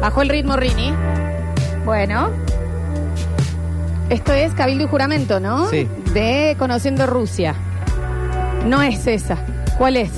Bajó 0.00 0.22
el 0.22 0.28
ritmo, 0.28 0.56
Rini. 0.56 0.92
Bueno. 1.84 2.30
Esto 4.08 4.32
es 4.32 4.52
Cabildo 4.54 4.84
y 4.84 4.88
Juramento, 4.88 5.38
¿no? 5.40 5.68
Sí. 5.68 5.88
De 6.12 6.56
Conociendo 6.58 7.06
Rusia. 7.06 7.54
No 8.66 8.82
es 8.82 9.06
esa. 9.06 9.36
¿Cuál 9.78 9.96
es? 9.96 10.10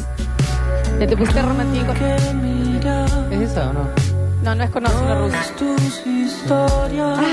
¿De 0.98 1.06
te 1.06 1.16
pusiste 1.16 1.42
romántico? 1.42 1.92
¿Es 3.30 3.40
esa 3.50 3.70
o 3.70 3.72
no? 3.72 3.88
No, 4.42 4.54
no 4.54 4.64
es 4.64 4.70
Conociendo 4.70 5.14
Rusia. 5.20 5.40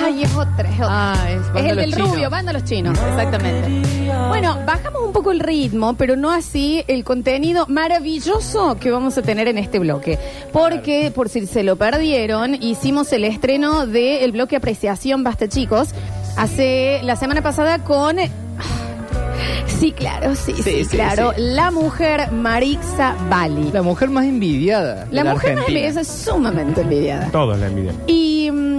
Ay, 0.05 0.23
es 0.23 0.36
otra, 0.36 0.70
es 0.70 0.75
otra. 0.75 0.88
Ah, 0.89 1.16
es 1.29 1.41
Es 1.55 1.71
el 1.71 1.75
del 1.77 1.93
Chinos. 1.93 2.11
rubio, 2.11 2.29
banda 2.29 2.54
los 2.54 2.63
chinos, 2.63 2.97
exactamente. 3.00 3.81
Bueno, 4.27 4.57
bajamos 4.66 4.98
un 5.10 5.14
poco 5.14 5.32
el 5.32 5.39
ritmo, 5.39 5.96
pero 5.96 6.16
no 6.16 6.30
así 6.32 6.84
el 6.88 7.04
contenido 7.04 7.66
maravilloso 7.68 8.78
que 8.80 8.91
vamos 8.91 9.18
a 9.18 9.23
tener 9.23 9.48
en 9.48 9.58
este 9.58 9.80
bloque. 9.80 10.20
Porque, 10.54 11.12
por 11.14 11.30
si 11.30 11.48
se 11.48 11.63
lo 11.63 11.76
perdieron, 11.77 12.54
hicimos 12.62 13.12
el 13.12 13.23
estreno 13.26 13.88
del 13.88 14.31
bloque 14.31 14.55
Apreciación 14.55 15.23
Basta 15.23 15.48
Chicos 15.50 15.90
hace 16.38 17.02
la 17.03 17.16
semana 17.16 17.41
pasada 17.41 17.80
con... 17.84 18.17
Sí, 19.80 19.94
claro, 19.94 20.36
sí, 20.36 20.53
sí, 20.58 20.64
Sí, 20.64 20.84
sí, 20.84 20.90
claro. 20.98 21.31
sí. 21.36 21.41
La 21.41 21.72
mujer 21.72 22.31
Marixa 22.34 23.16
Bali. 23.30 23.72
La 23.72 23.81
mujer 23.81 24.09
más 24.09 24.26
envidiada. 24.26 25.05
de 25.05 25.14
La 25.16 25.23
mujer 25.23 25.55
más 25.55 25.67
envidiada, 25.70 26.02
es 26.02 26.08
sumamente 26.08 26.81
envidiada. 26.81 27.30
Todos 27.31 27.58
la 27.58 27.67
envidian. 27.67 27.95
Y, 28.08 28.52
mm, 28.52 28.78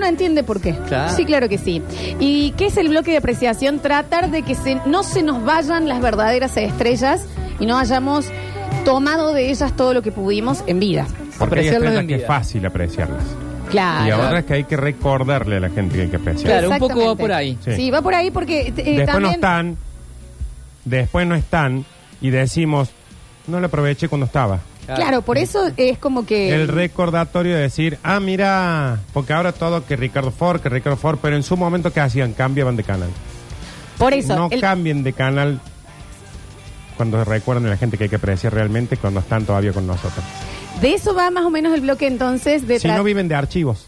uno 0.00 0.08
entiende 0.08 0.42
por 0.42 0.60
qué. 0.62 0.74
Claro. 0.88 1.14
Sí, 1.14 1.26
claro 1.26 1.48
que 1.48 1.58
sí. 1.58 1.82
¿Y 2.18 2.52
qué 2.52 2.66
es 2.66 2.76
el 2.78 2.88
bloque 2.88 3.10
de 3.10 3.18
apreciación? 3.18 3.80
Tratar 3.80 4.30
de 4.30 4.42
que 4.42 4.54
se, 4.54 4.76
no 4.86 5.02
se 5.02 5.22
nos 5.22 5.44
vayan 5.44 5.88
las 5.88 6.00
verdaderas 6.00 6.56
estrellas 6.56 7.26
y 7.58 7.66
no 7.66 7.78
hayamos 7.78 8.26
tomado 8.86 9.34
de 9.34 9.50
ellas 9.50 9.76
todo 9.76 9.92
lo 9.92 10.00
que 10.00 10.10
pudimos 10.10 10.64
en 10.66 10.80
vida. 10.80 11.06
Porque 11.38 11.60
hay 11.60 11.68
Apreciarlas 11.68 11.74
estrellas 11.74 12.00
en 12.00 12.08
que 12.08 12.14
es 12.14 12.26
fácil 12.26 12.66
apreciarlas. 12.66 13.22
Claro. 13.70 14.08
Y 14.08 14.12
otras 14.12 14.44
que 14.44 14.54
hay 14.54 14.64
que 14.64 14.76
recordarle 14.76 15.56
a 15.56 15.60
la 15.60 15.68
gente 15.68 15.96
que 15.96 16.02
hay 16.02 16.08
que 16.08 16.16
apreciar. 16.16 16.50
Claro, 16.50 16.70
un 16.70 16.78
poco 16.78 17.06
va 17.06 17.14
por 17.14 17.32
ahí. 17.32 17.58
Sí. 17.62 17.72
Sí. 17.76 17.90
va 17.90 18.00
por 18.00 18.14
ahí 18.14 18.30
porque 18.30 18.68
eh, 18.68 18.72
después 18.72 19.06
también... 19.06 19.22
no 19.22 19.30
están, 19.30 19.76
después 20.86 21.26
no 21.26 21.34
están 21.34 21.84
y 22.22 22.30
decimos, 22.30 22.90
no 23.46 23.60
lo 23.60 23.66
aproveché 23.66 24.08
cuando 24.08 24.24
estaba. 24.24 24.60
Claro, 24.96 25.22
por 25.22 25.38
eso 25.38 25.70
es 25.76 25.98
como 25.98 26.24
que... 26.26 26.54
El 26.54 26.68
recordatorio 26.68 27.54
de 27.56 27.62
decir, 27.62 27.98
ah, 28.02 28.20
mira, 28.20 29.00
porque 29.12 29.32
ahora 29.32 29.52
todo 29.52 29.84
que 29.86 29.96
Ricardo 29.96 30.30
Ford, 30.30 30.60
que 30.60 30.68
Ricardo 30.68 30.96
Ford, 30.96 31.18
pero 31.20 31.36
en 31.36 31.42
su 31.42 31.56
momento, 31.56 31.92
¿qué 31.92 32.00
hacían? 32.00 32.32
Cambiaban 32.32 32.76
de 32.76 32.84
canal. 32.84 33.08
por 33.98 34.12
eso. 34.14 34.36
no 34.36 34.48
el- 34.50 34.60
cambien 34.60 35.02
de 35.02 35.12
canal 35.12 35.60
cuando 36.96 37.24
recuerden 37.24 37.66
a 37.66 37.70
la 37.70 37.76
gente 37.76 37.96
que 37.96 38.04
hay 38.04 38.10
que 38.10 38.16
apreciar 38.16 38.52
realmente 38.52 38.96
cuando 38.96 39.20
están 39.20 39.44
todavía 39.46 39.72
con 39.72 39.86
nosotros. 39.86 40.24
de 40.82 40.92
eso 40.94 41.14
va 41.14 41.30
más 41.30 41.44
o 41.44 41.50
menos 41.50 41.72
el 41.74 41.80
bloque 41.80 42.06
entonces 42.06 42.66
de... 42.68 42.78
Si 42.78 42.88
tra- 42.88 42.96
no 42.96 43.04
viven 43.04 43.26
de 43.28 43.34
archivos, 43.36 43.86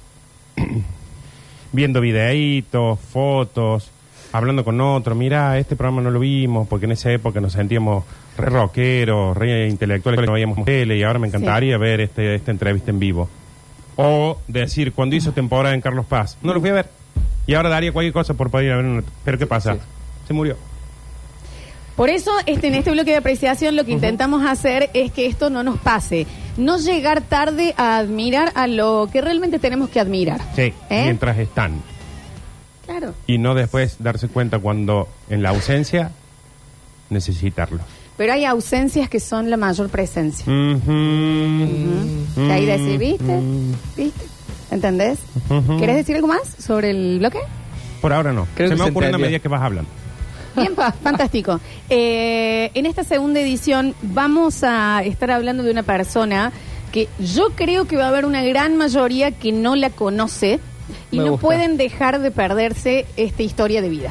viendo 1.72 2.00
videitos, 2.00 2.98
fotos, 3.00 3.91
hablando 4.33 4.64
con 4.64 4.80
otro, 4.80 5.14
mira, 5.14 5.58
este 5.58 5.77
programa 5.77 6.02
no 6.02 6.11
lo 6.11 6.19
vimos 6.19 6.66
porque 6.66 6.86
en 6.86 6.92
esa 6.92 7.12
época 7.12 7.41
nos 7.41 7.52
sentíamos 7.52 8.05
re 8.36 8.47
rockeros, 8.47 9.36
re 9.36 9.69
intelectuales, 9.69 10.20
que 10.20 10.27
no 10.27 10.33
veíamos 10.33 10.64
tele 10.64 10.97
y 10.97 11.02
ahora 11.02 11.19
me 11.19 11.28
encantaría 11.28 11.77
ver 11.78 12.00
este, 12.00 12.34
esta 12.34 12.50
entrevista 12.50 12.91
en 12.91 12.98
vivo. 12.98 13.28
O 13.97 14.38
decir, 14.48 14.92
cuando 14.92 15.16
hizo 15.16 15.33
temporada 15.33 15.75
en 15.75 15.80
Carlos 15.80 16.06
Paz, 16.06 16.38
no 16.42 16.55
lo 16.55 16.60
fui 16.60 16.70
a 16.70 16.75
ver. 16.75 16.86
Y 17.47 17.55
ahora 17.55 17.69
daría 17.69 17.92
cualquier 17.92 18.12
cosa 18.12 18.34
por 18.34 18.50
poder 18.50 18.66
ir 18.66 18.72
a 18.72 18.77
ver 18.77 18.84
una... 18.86 19.03
Pero 19.25 19.38
¿qué 19.38 19.47
pasa? 19.47 19.75
Sí. 19.75 19.80
Se 20.28 20.33
murió. 20.33 20.56
Por 21.97 22.08
eso, 22.08 22.30
este, 22.47 22.69
en 22.69 22.75
este 22.75 22.91
bloque 22.91 23.10
de 23.10 23.19
apreciación, 23.19 23.77
lo 23.77 23.84
que 23.84 23.92
intentamos 23.92 24.44
hacer 24.47 24.88
es 24.94 25.12
que 25.12 25.27
esto 25.27 25.50
no 25.50 25.62
nos 25.62 25.78
pase. 25.78 26.27
No 26.56 26.78
llegar 26.78 27.20
tarde 27.20 27.75
a 27.77 27.98
admirar 27.98 28.50
a 28.55 28.66
lo 28.66 29.08
que 29.12 29.20
realmente 29.20 29.58
tenemos 29.58 29.91
que 29.91 30.00
admirar. 30.00 30.41
Sí, 30.56 30.72
¿Eh? 30.88 31.03
mientras 31.05 31.38
están. 31.38 31.83
Claro. 32.86 33.14
Y 33.27 33.38
no 33.38 33.55
después 33.55 33.97
darse 34.00 34.28
cuenta 34.28 34.59
cuando 34.59 35.09
en 35.31 35.43
la 35.43 35.50
ausencia 35.50 36.10
necesitarlo. 37.10 37.81
Pero 38.16 38.32
hay 38.34 38.44
ausencias 38.44 39.09
que 39.09 39.20
son 39.20 39.50
la 39.50 39.56
mayor 39.56 39.88
presencia. 39.88 40.44
Ujú. 40.47 40.82
Que 42.47 42.53
ahí 42.53 42.66
decir, 42.66 42.98
¿viste? 42.98 43.41
¿Viste? 43.97 44.25
¿Entendés? 44.70 45.19
Ujú. 45.48 45.78
¿Querés 45.78 45.97
decir 45.97 46.16
algo 46.16 46.28
más 46.28 46.43
sobre 46.59 46.91
el 46.91 47.19
bloque? 47.19 47.38
Por 48.00 48.12
ahora 48.12 48.32
no. 48.32 48.47
Creo 48.54 48.69
se 48.69 48.75
que 48.75 48.78
me 48.78 48.84
se 48.84 48.91
ocurre 48.91 49.06
una 49.06 49.16
entendió. 49.16 49.26
medida 49.26 49.38
que 49.38 49.49
vas 49.49 49.62
hablando. 49.62 49.91
Bien, 50.56 50.72
fantástico. 51.03 51.60
Eh, 51.88 52.70
en 52.75 52.84
esta 52.87 53.04
segunda 53.04 53.41
edición 53.41 53.94
vamos 54.03 54.62
a 54.64 55.03
estar 55.04 55.31
hablando 55.31 55.62
de 55.62 55.70
una 55.70 55.82
persona 55.82 56.53
que 56.93 57.09
yo 57.19 57.49
creo 57.54 57.87
que 57.87 57.97
va 57.97 58.04
a 58.04 58.09
haber 58.09 58.26
una 58.26 58.43
gran 58.43 58.76
mayoría 58.76 59.31
que 59.31 59.50
no 59.53 59.76
la 59.76 59.88
conoce 59.91 60.60
y 61.10 61.19
Me 61.19 61.25
no 61.25 61.30
gusta. 61.32 61.47
pueden 61.47 61.76
dejar 61.76 62.20
de 62.20 62.30
perderse 62.30 63.06
esta 63.16 63.42
historia 63.42 63.82
de 63.82 63.88
vida. 63.88 64.10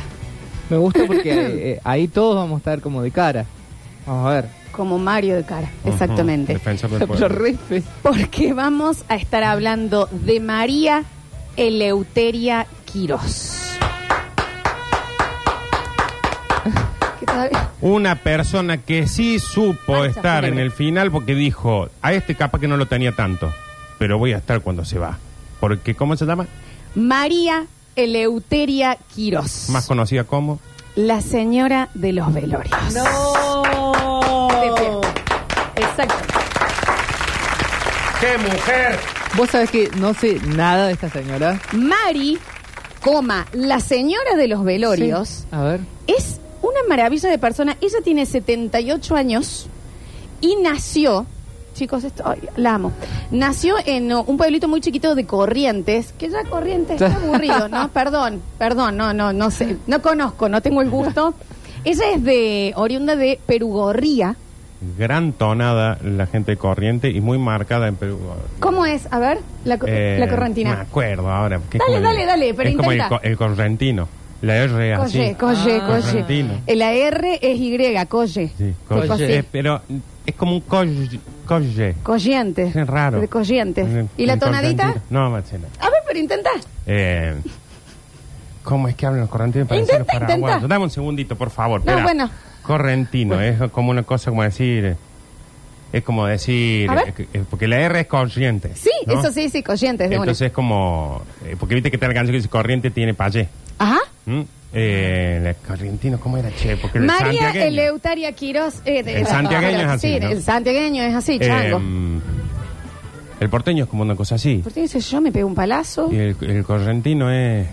Me 0.69 0.77
gusta 0.77 1.05
porque 1.05 1.31
eh, 1.73 1.81
ahí 1.83 2.07
todos 2.07 2.35
vamos 2.35 2.55
a 2.55 2.57
estar 2.59 2.81
como 2.81 3.01
de 3.01 3.11
cara. 3.11 3.45
Vamos 4.05 4.27
a 4.27 4.33
ver. 4.33 4.45
Como 4.71 4.97
Mario 4.97 5.35
de 5.35 5.43
cara, 5.43 5.69
exactamente. 5.85 6.53
Ujú, 6.53 6.59
Defensor 6.63 6.89
del 6.91 7.29
re 7.29 7.53
fe- 7.55 7.83
Porque 8.01 8.53
vamos 8.53 9.03
a 9.09 9.15
estar 9.15 9.43
hablando 9.43 10.07
de 10.11 10.39
María 10.39 11.03
Eleuteria 11.57 12.65
Quirós. 12.85 13.57
¿Qué 17.19 17.25
tal? 17.25 17.49
Una 17.81 18.15
persona 18.15 18.77
que 18.77 19.07
sí 19.07 19.39
supo 19.39 19.93
Mancha 19.93 20.07
estar 20.07 20.45
en 20.45 20.57
el 20.57 20.71
final 20.71 21.11
porque 21.11 21.35
dijo, 21.35 21.89
a 22.01 22.13
este 22.13 22.35
capaz 22.35 22.59
que 22.59 22.67
no 22.67 22.77
lo 22.77 22.85
tenía 22.87 23.11
tanto, 23.11 23.51
pero 23.99 24.17
voy 24.17 24.33
a 24.33 24.37
estar 24.37 24.61
cuando 24.61 24.85
se 24.85 24.97
va. 24.99 25.17
Porque, 25.59 25.95
¿cómo 25.95 26.15
se 26.15 26.25
llama? 26.25 26.47
María 26.95 27.65
Eleuteria 27.95 28.97
Quirós. 29.13 29.69
Más 29.69 29.85
conocida 29.87 30.23
como... 30.23 30.59
La 30.95 31.21
señora 31.21 31.89
de 31.93 32.11
los 32.11 32.33
velorios. 32.33 32.93
De 32.93 33.01
pie. 34.75 34.89
Exacto. 35.77 36.15
¡Qué 38.19 38.37
mujer! 38.37 38.99
Vos 39.37 39.49
sabés 39.49 39.71
que 39.71 39.89
no 39.97 40.13
sé 40.13 40.39
nada 40.45 40.87
de 40.87 40.93
esta 40.93 41.09
señora. 41.09 41.59
Mari, 41.71 42.37
coma, 43.01 43.47
la 43.53 43.79
señora 43.79 44.35
de 44.35 44.47
los 44.49 44.63
velorios, 44.65 45.29
Sí. 45.29 45.45
A 45.51 45.61
ver. 45.63 45.79
es 46.07 46.39
una 46.61 46.79
maravilla 46.89 47.29
de 47.29 47.37
persona. 47.39 47.77
Ella 47.79 47.99
tiene 48.03 48.25
78 48.25 49.15
años 49.15 49.67
y 50.41 50.57
nació, 50.57 51.25
chicos, 51.73 52.03
esto, 52.03 52.23
ay, 52.25 52.39
la 52.57 52.75
amo, 52.75 52.91
nació 53.31 53.75
en 53.85 54.11
uh, 54.13 54.21
un 54.21 54.37
pueblito 54.37 54.67
muy 54.67 54.81
chiquito 54.81 55.15
de 55.15 55.25
Corrientes, 55.25 56.13
que 56.17 56.29
ya 56.29 56.43
Corrientes 56.43 57.01
está 57.01 57.15
aburrido, 57.23 57.67
¿no? 57.69 57.89
Perdón, 57.89 58.41
perdón, 58.57 58.97
no, 58.97 59.13
no, 59.13 59.33
no 59.33 59.51
sé, 59.51 59.77
no 59.87 60.01
conozco, 60.01 60.49
no 60.49 60.61
tengo 60.61 60.81
el 60.81 60.89
gusto. 60.89 61.33
Ella 61.83 62.11
es 62.13 62.23
de, 62.23 62.73
oriunda 62.75 63.15
de 63.15 63.39
Perugorría. 63.45 64.35
Gran 64.97 65.33
tonada 65.33 65.97
la 66.03 66.25
gente 66.25 66.57
corriente 66.57 67.09
y 67.11 67.21
muy 67.21 67.37
marcada 67.37 67.87
en 67.87 67.95
Perú. 67.95 68.19
¿Cómo 68.59 68.85
es? 68.85 69.07
A 69.11 69.19
ver, 69.19 69.37
la, 69.63 69.77
co- 69.77 69.85
Eh, 69.87 70.17
la 70.19 70.25
Me 70.25 70.31
correntina. 70.31 70.81
acuerdo 70.81 71.29
ahora. 71.31 71.57
es 71.57 71.61
Dale, 71.69 71.79
como 71.85 71.97
el- 71.97 72.03
dale, 72.03 72.25
dale, 72.25 72.53
pero 72.55 72.69
Es 72.69 72.75
como 72.75 72.91
el, 72.91 72.97
intenta. 72.97 73.17
co- 73.19 73.23
el 73.23 73.37
correntino. 73.37 74.07
La 74.41 74.55
R 74.57 74.93
así. 74.95 75.17
Colle, 75.17 75.35
colle, 75.37 75.81
Ah. 75.81 75.87
colle. 75.87 76.45
Eh, 76.67 76.75
La 76.75 76.93
R 76.93 77.39
es 77.41 77.57
Y, 77.59 77.71
colle. 78.07 78.47
Sí, 78.57 78.73
Tipo 78.87 78.95
colle. 78.95 79.13
así. 79.13 79.23
Eh, 79.23 79.43
pero 79.51 79.81
es 80.25 80.35
como 80.35 80.53
un 80.53 80.61
colle. 80.61 81.19
colle. 81.45 81.95
Es 82.67 82.87
raro. 82.87 83.19
De 83.21 83.27
¿Y 84.17 84.25
la 84.25 84.37
tonadita? 84.37 84.83
correntino. 84.87 85.05
No, 85.25 85.29
Marcela. 85.29 85.67
A 85.79 85.85
ver, 85.89 85.99
pero 86.07 86.19
intenta. 86.19 86.49
Eh, 86.87 87.35
¿Cómo 88.63 88.87
es 88.87 88.95
que 88.95 89.05
hablan 89.05 89.21
los 89.21 89.29
correntinos 89.29 89.67
para 89.67 89.81
Intenta, 89.81 90.03
decir 90.03 90.13
los 90.19 90.21
paraguayos? 90.27 90.57
intenta. 90.57 90.73
Dame 90.75 90.83
un 90.85 90.91
segundito, 90.91 91.35
por 91.35 91.49
favor. 91.49 91.83
No, 91.85 92.01
bueno. 92.03 92.29
Correntino, 92.63 93.41
es 93.41 93.59
como 93.71 93.89
una 93.91 94.03
cosa 94.03 94.29
como 94.31 94.43
decir... 94.43 94.95
Es 95.91 96.03
como 96.03 96.25
decir... 96.25 96.89
A 96.89 96.95
ver. 96.95 97.13
eh, 97.17 97.27
eh, 97.33 97.43
porque 97.49 97.67
la 97.67 97.79
R 97.81 97.99
es 97.99 98.07
corriente. 98.07 98.71
Sí, 98.75 98.89
¿no? 99.07 99.19
eso 99.19 99.29
sí, 99.31 99.49
sí, 99.49 99.61
collientes 99.61 100.09
de 100.09 100.15
Entonces 100.15 100.47
es 100.47 100.53
como... 100.53 101.21
eh, 101.45 101.55
porque 101.59 101.75
viste 101.75 101.89
que 101.89 101.97
está 101.97 102.07
la 102.07 102.13
canción 102.13 102.31
que 102.31 102.37
dice 102.37 102.47
corriente 102.49 102.91
tiene 102.91 103.13
payé. 103.13 103.49
Ajá. 103.81 103.99
¿Mm? 104.25 104.41
Eh, 104.73 105.43
el 105.45 105.55
correntino, 105.67 106.19
¿cómo 106.19 106.37
era, 106.37 106.49
che? 106.55 106.77
Porque 106.77 106.99
el 106.99 107.05
María 107.05 107.25
santiagueño. 107.43 107.65
Eleuteria 107.65 108.31
Quirós. 108.33 108.75
eh, 108.85 109.03
de- 109.03 109.19
El 109.19 109.27
santiagueño 109.27 109.79
es 109.79 109.87
así, 109.87 110.07
Sí, 110.13 110.19
¿no? 110.19 110.29
el 110.29 110.43
santiagueño 110.43 111.03
es 111.03 111.15
así, 111.15 111.39
chango. 111.39 111.81
El 113.39 113.49
porteño 113.49 113.83
es 113.85 113.89
como 113.89 114.03
una 114.03 114.15
cosa 114.15 114.35
así. 114.35 114.57
¿Por 114.57 114.71
qué 114.71 114.81
dice 114.81 114.99
yo 114.99 115.19
me 115.19 115.31
pego 115.31 115.47
un 115.47 115.55
palazo? 115.55 116.09
Y 116.11 116.15
el, 116.17 116.37
el 116.41 116.63
correntino 116.63 117.31
es... 117.31 117.67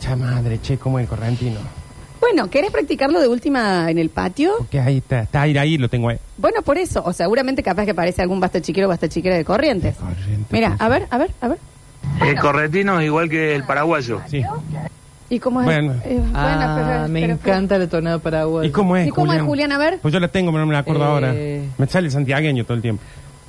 Cha 0.00 0.16
madre, 0.16 0.60
che, 0.60 0.78
¿cómo 0.78 0.98
es 0.98 1.04
el 1.04 1.08
correntino? 1.08 1.58
Bueno, 2.20 2.50
¿querés 2.50 2.70
practicarlo 2.72 3.20
de 3.20 3.28
última 3.28 3.88
en 3.90 3.98
el 3.98 4.10
patio? 4.10 4.52
Porque 4.58 4.80
ahí 4.80 4.96
está, 4.98 5.20
está 5.22 5.42
ahí, 5.42 5.56
ahí 5.56 5.78
lo 5.78 5.88
tengo 5.88 6.08
ahí. 6.08 6.18
Bueno, 6.36 6.62
por 6.62 6.76
eso. 6.76 7.02
O 7.04 7.12
seguramente 7.12 7.62
capaz 7.62 7.84
que 7.84 7.92
aparece 7.92 8.20
algún 8.20 8.40
basta 8.40 8.60
chiquero 8.60 8.88
o 8.88 8.90
basta 8.90 9.08
chiquera 9.08 9.36
de 9.36 9.44
corrientes. 9.44 9.94
Corriente, 9.96 10.46
Mira, 10.50 10.70
pues. 10.70 10.80
a 10.80 10.88
ver, 10.88 11.06
a 11.10 11.18
ver, 11.18 11.30
a 11.40 11.48
ver. 11.48 11.58
El 12.20 12.38
correntino 12.38 12.98
es 13.00 13.06
igual 13.06 13.28
que 13.28 13.54
el 13.54 13.64
paraguayo. 13.64 14.20
Sí. 14.28 14.42
¿Y 15.30 15.38
cómo 15.40 15.60
es? 15.60 15.66
Bueno. 15.66 15.92
Eh, 16.04 16.14
bueno, 16.20 16.30
Ah, 16.34 16.98
pero- 17.00 17.08
me 17.12 17.20
pero- 17.20 17.32
encanta 17.34 17.78
la 17.78 17.86
tonada 17.86 18.18
paraguaya. 18.18 18.66
¿Y 18.68 18.72
cómo 18.72 18.96
es, 18.96 19.08
¿Y 19.08 19.10
cómo 19.10 19.26
es, 19.32 19.40
Julián? 19.42 19.46
Julián? 19.46 19.72
A 19.72 19.78
ver. 19.78 19.98
Pues 20.00 20.12
yo 20.14 20.20
la 20.20 20.28
tengo, 20.28 20.50
pero 20.50 20.60
no 20.60 20.66
me 20.66 20.72
la 20.72 20.78
acuerdo 20.80 21.02
Eh. 21.04 21.06
ahora. 21.06 21.34
Me 21.76 21.86
sale 21.86 22.10
santiagueño 22.10 22.64
todo 22.64 22.74
el 22.74 22.82
tiempo. 22.82 23.02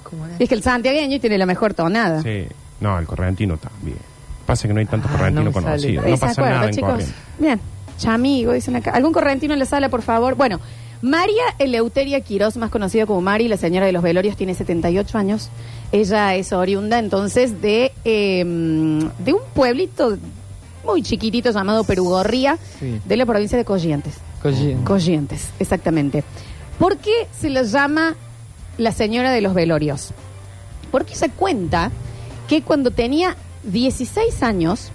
¿Cómo 0.03 0.25
es? 0.27 0.33
Es 0.39 0.49
que 0.49 0.55
el 0.55 0.61
santiagueño 0.63 1.19
tiene 1.19 1.37
la 1.37 1.45
mejor 1.45 1.73
tonada. 1.73 2.21
Sí. 2.21 2.45
No, 2.81 2.97
el 2.99 3.05
correntino 3.05 3.57
también. 3.57 3.97
Pasa 4.45 4.67
que 4.67 4.73
no 4.73 4.79
hay 4.79 4.85
tantos 4.87 5.09
Ah, 5.13 5.17
correntinos 5.17 5.45
no 5.45 5.51
conocidos. 5.51 6.05
No 6.05 6.11
pasa 6.17 6.31
acuerda, 6.31 6.51
nada 6.51 6.65
en 6.67 6.73
chicos. 6.73 6.89
corriente. 6.91 7.15
Bien, 7.37 7.59
chamigo, 7.97 8.51
dicen 8.53 8.75
acá. 8.75 8.91
¿Algún 8.91 9.13
correntino 9.13 9.53
en 9.53 9.59
la 9.59 9.65
sala, 9.65 9.89
por 9.89 10.01
favor? 10.01 10.35
Bueno, 10.35 10.59
María 11.01 11.43
Eleuteria 11.59 12.19
Quirós, 12.21 12.57
más 12.57 12.69
conocida 12.71 13.05
como 13.05 13.21
Mari, 13.21 13.47
la 13.47 13.55
señora 13.57 13.85
de 13.85 13.91
los 13.93 14.03
velorios, 14.03 14.35
tiene 14.35 14.53
78 14.53 15.17
años. 15.17 15.49
Ella 15.91 16.35
es 16.35 16.53
oriunda 16.53 16.99
entonces 16.99 17.61
de, 17.61 17.91
eh, 18.05 18.43
de 18.45 19.33
un 19.33 19.41
pueblito 19.53 20.17
muy 20.85 21.01
chiquitito 21.01 21.51
llamado 21.51 21.83
Perugorría, 21.83 22.57
Sí. 22.79 22.99
de 23.05 23.17
la 23.17 23.25
provincia 23.25 23.57
de 23.57 23.65
Corrientes. 23.65 24.13
Collín. 24.41 24.83
Corrientes, 24.83 25.49
exactamente. 25.59 26.23
¿Por 26.77 26.97
qué 26.97 27.27
se 27.37 27.49
la 27.49 27.63
llama 27.63 28.15
la 28.77 28.91
señora 28.91 29.31
de 29.31 29.41
los 29.41 29.53
velorios? 29.53 30.11
Porque 30.91 31.15
se 31.15 31.29
cuenta 31.29 31.91
que 32.47 32.61
cuando 32.61 32.91
tenía 32.91 33.35
16 33.63 34.41
años, 34.43 34.91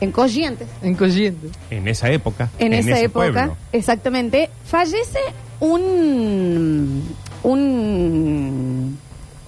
en 0.00 0.12
Corrientes, 0.12 0.68
En 0.82 0.94
Collín. 0.94 1.36
En 1.70 1.88
esa 1.88 2.08
época. 2.10 2.50
en, 2.60 2.72
esa 2.72 2.90
ese 2.92 3.04
época, 3.06 3.32
pueblo. 3.32 3.56
exactamente, 3.72 4.48
fallece 4.64 5.18
un, 5.58 7.02
un 7.42 8.98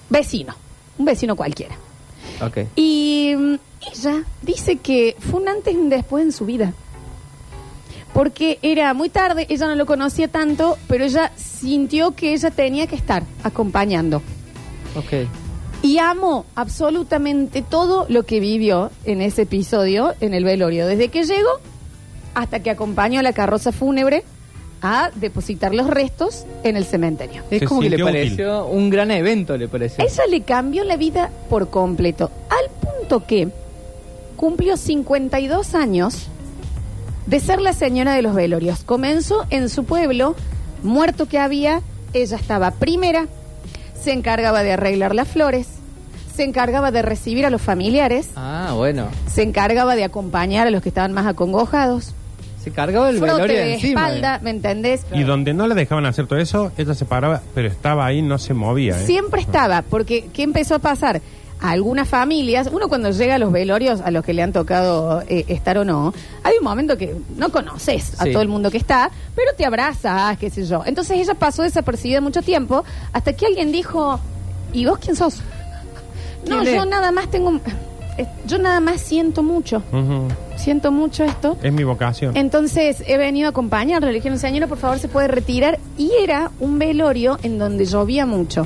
vecino, 0.09 0.53
un 0.97 1.05
vecino 1.05 1.35
cualquiera. 1.35 1.75
Ok. 2.41 2.59
Y 2.75 3.33
mm, 3.37 3.55
ella 3.91 4.23
dice 4.41 4.77
que 4.77 5.15
fue 5.19 5.41
un 5.41 5.49
antes 5.49 5.73
y 5.73 5.77
un 5.77 5.89
después 5.89 6.23
en 6.23 6.31
su 6.31 6.45
vida. 6.45 6.73
Porque 8.13 8.59
era 8.61 8.93
muy 8.93 9.09
tarde, 9.09 9.45
ella 9.49 9.67
no 9.67 9.75
lo 9.75 9.85
conocía 9.85 10.27
tanto, 10.27 10.77
pero 10.87 11.05
ella 11.05 11.31
sintió 11.37 12.11
que 12.11 12.33
ella 12.33 12.51
tenía 12.51 12.87
que 12.87 12.95
estar 12.95 13.23
acompañando. 13.43 14.21
Ok. 14.97 15.27
Y 15.81 15.97
amó 15.97 16.45
absolutamente 16.55 17.61
todo 17.61 18.05
lo 18.09 18.23
que 18.23 18.39
vivió 18.39 18.91
en 19.05 19.21
ese 19.21 19.43
episodio, 19.43 20.13
en 20.19 20.33
el 20.33 20.43
velorio, 20.43 20.85
desde 20.87 21.07
que 21.07 21.23
llegó 21.23 21.49
hasta 22.33 22.61
que 22.61 22.69
acompañó 22.69 23.19
a 23.19 23.23
la 23.23 23.33
carroza 23.33 23.71
fúnebre 23.71 24.23
a 24.81 25.11
depositar 25.15 25.73
los 25.75 25.87
restos 25.87 26.45
en 26.63 26.75
el 26.77 26.85
cementerio. 26.85 27.43
Es 27.51 27.59
Se 27.59 27.65
como 27.65 27.81
que 27.81 27.89
le 27.89 27.95
útil. 27.97 28.05
pareció 28.05 28.65
un 28.65 28.89
gran 28.89 29.11
evento, 29.11 29.55
le 29.57 29.67
pareció. 29.67 30.03
Ella 30.03 30.23
le 30.29 30.41
cambió 30.41 30.83
la 30.83 30.97
vida 30.97 31.29
por 31.49 31.69
completo, 31.69 32.31
al 32.49 32.69
punto 32.79 33.25
que 33.25 33.49
cumplió 34.35 34.77
52 34.77 35.75
años 35.75 36.27
de 37.27 37.39
ser 37.39 37.61
la 37.61 37.73
señora 37.73 38.13
de 38.15 38.21
los 38.23 38.33
velorios. 38.33 38.83
Comenzó 38.83 39.45
en 39.51 39.69
su 39.69 39.83
pueblo, 39.85 40.35
muerto 40.83 41.27
que 41.27 41.37
había, 41.37 41.81
ella 42.13 42.37
estaba 42.37 42.71
primera, 42.71 43.27
se 44.01 44.11
encargaba 44.13 44.63
de 44.63 44.71
arreglar 44.73 45.13
las 45.13 45.27
flores, 45.27 45.67
se 46.35 46.43
encargaba 46.43 46.89
de 46.91 47.03
recibir 47.03 47.45
a 47.45 47.51
los 47.51 47.61
familiares, 47.61 48.29
Ah, 48.35 48.73
bueno. 48.75 49.09
se 49.31 49.43
encargaba 49.43 49.95
de 49.95 50.03
acompañar 50.05 50.65
a 50.65 50.71
los 50.71 50.81
que 50.81 50.89
estaban 50.89 51.13
más 51.13 51.27
acongojados, 51.27 52.15
Se 52.63 52.71
cargaba 52.71 53.09
el 53.09 53.17
frote 53.17 53.33
velorio 53.33 53.57
de 53.57 53.73
encima. 53.73 54.07
espalda, 54.07 54.39
¿me 54.43 54.51
entendés? 54.51 55.01
Y 55.13 55.23
donde 55.23 55.53
no 55.53 55.67
le 55.67 55.75
dejaban 55.75 56.05
hacer 56.05 56.27
todo 56.27 56.39
eso, 56.39 56.71
ella 56.77 56.93
se 56.93 57.05
paraba, 57.05 57.41
pero 57.55 57.67
estaba 57.67 58.05
ahí, 58.05 58.21
no 58.21 58.37
se 58.37 58.53
movía. 58.53 58.95
¿eh? 58.99 59.05
Siempre 59.05 59.41
estaba, 59.41 59.81
porque 59.81 60.25
¿qué 60.33 60.43
empezó 60.43 60.75
a 60.75 60.79
pasar? 60.79 61.21
A 61.63 61.71
algunas 61.71 62.07
familias, 62.09 62.69
uno 62.71 62.87
cuando 62.89 63.11
llega 63.11 63.35
a 63.35 63.37
los 63.37 63.51
velorios, 63.51 64.01
a 64.01 64.09
los 64.09 64.25
que 64.25 64.33
le 64.33 64.41
han 64.41 64.51
tocado 64.51 65.21
eh, 65.27 65.45
estar 65.47 65.77
o 65.77 65.85
no, 65.85 66.11
hay 66.43 66.53
un 66.57 66.63
momento 66.63 66.97
que 66.97 67.15
no 67.37 67.49
conoces 67.51 68.19
a 68.19 68.23
Sí. 68.25 68.31
todo 68.31 68.41
el 68.41 68.47
mundo 68.47 68.71
que 68.71 68.77
está, 68.77 69.11
pero 69.35 69.51
te 69.55 69.63
abrazas, 69.65 70.37
qué 70.39 70.49
sé 70.49 70.65
yo. 70.65 70.81
Entonces 70.87 71.17
ella 71.19 71.35
pasó 71.35 71.61
desapercibida 71.61 72.19
mucho 72.19 72.41
tiempo, 72.41 72.83
hasta 73.13 73.33
que 73.33 73.45
alguien 73.45 73.71
dijo, 73.71 74.19
¿y 74.73 74.85
vos 74.85 74.97
quién 74.99 75.15
sos? 75.15 75.41
No, 76.49 76.61
¿Quién 76.61 76.75
yo 76.77 76.85
nada 76.85 77.11
más 77.11 77.29
tengo, 77.29 77.51
eh, 78.17 78.25
yo 78.47 78.57
nada 78.57 78.79
más 78.79 78.99
siento 79.01 79.43
mucho, 79.43 79.83
Ujú. 79.91 80.27
Siento 80.61 80.91
mucho 80.91 81.23
esto. 81.25 81.57
Es 81.61 81.73
mi 81.73 81.83
vocación. 81.83 82.37
Entonces 82.37 83.03
he 83.05 83.17
venido 83.17 83.47
a 83.47 83.49
acompañarle, 83.49 84.07
le 84.09 84.13
dijeron, 84.15 84.39
señora, 84.39 84.67
por 84.67 84.77
favor, 84.77 84.99
se 84.99 85.07
puede 85.09 85.27
retirar. 85.27 85.79
Y 85.97 86.11
era 86.23 86.51
un 86.59 86.79
velorio 86.79 87.37
en 87.43 87.57
donde 87.59 87.85
llovía 87.85 88.25
mucho. 88.25 88.65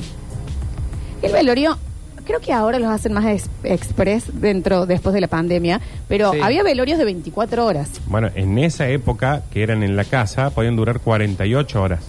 El 1.22 1.32
velorio, 1.32 1.76
creo 2.24 2.40
que 2.40 2.52
ahora 2.52 2.78
los 2.78 2.90
hacen 2.90 3.12
más 3.14 3.24
ex- 3.24 3.50
express 3.64 4.24
dentro, 4.40 4.86
después 4.86 5.14
de 5.14 5.20
la 5.20 5.28
pandemia, 5.28 5.80
pero 6.08 6.32
Sí. 6.32 6.40
había 6.40 6.62
velorios 6.62 6.98
de 6.98 7.04
24 7.04 7.64
horas. 7.66 7.90
Bueno, 8.06 8.28
en 8.34 8.58
esa 8.58 8.88
época, 8.88 9.42
que 9.50 9.62
eran 9.62 9.82
en 9.82 9.96
la 9.96 10.04
casa, 10.04 10.50
podían 10.50 10.76
durar 10.76 11.00
48 11.00 11.82
horas 11.82 12.00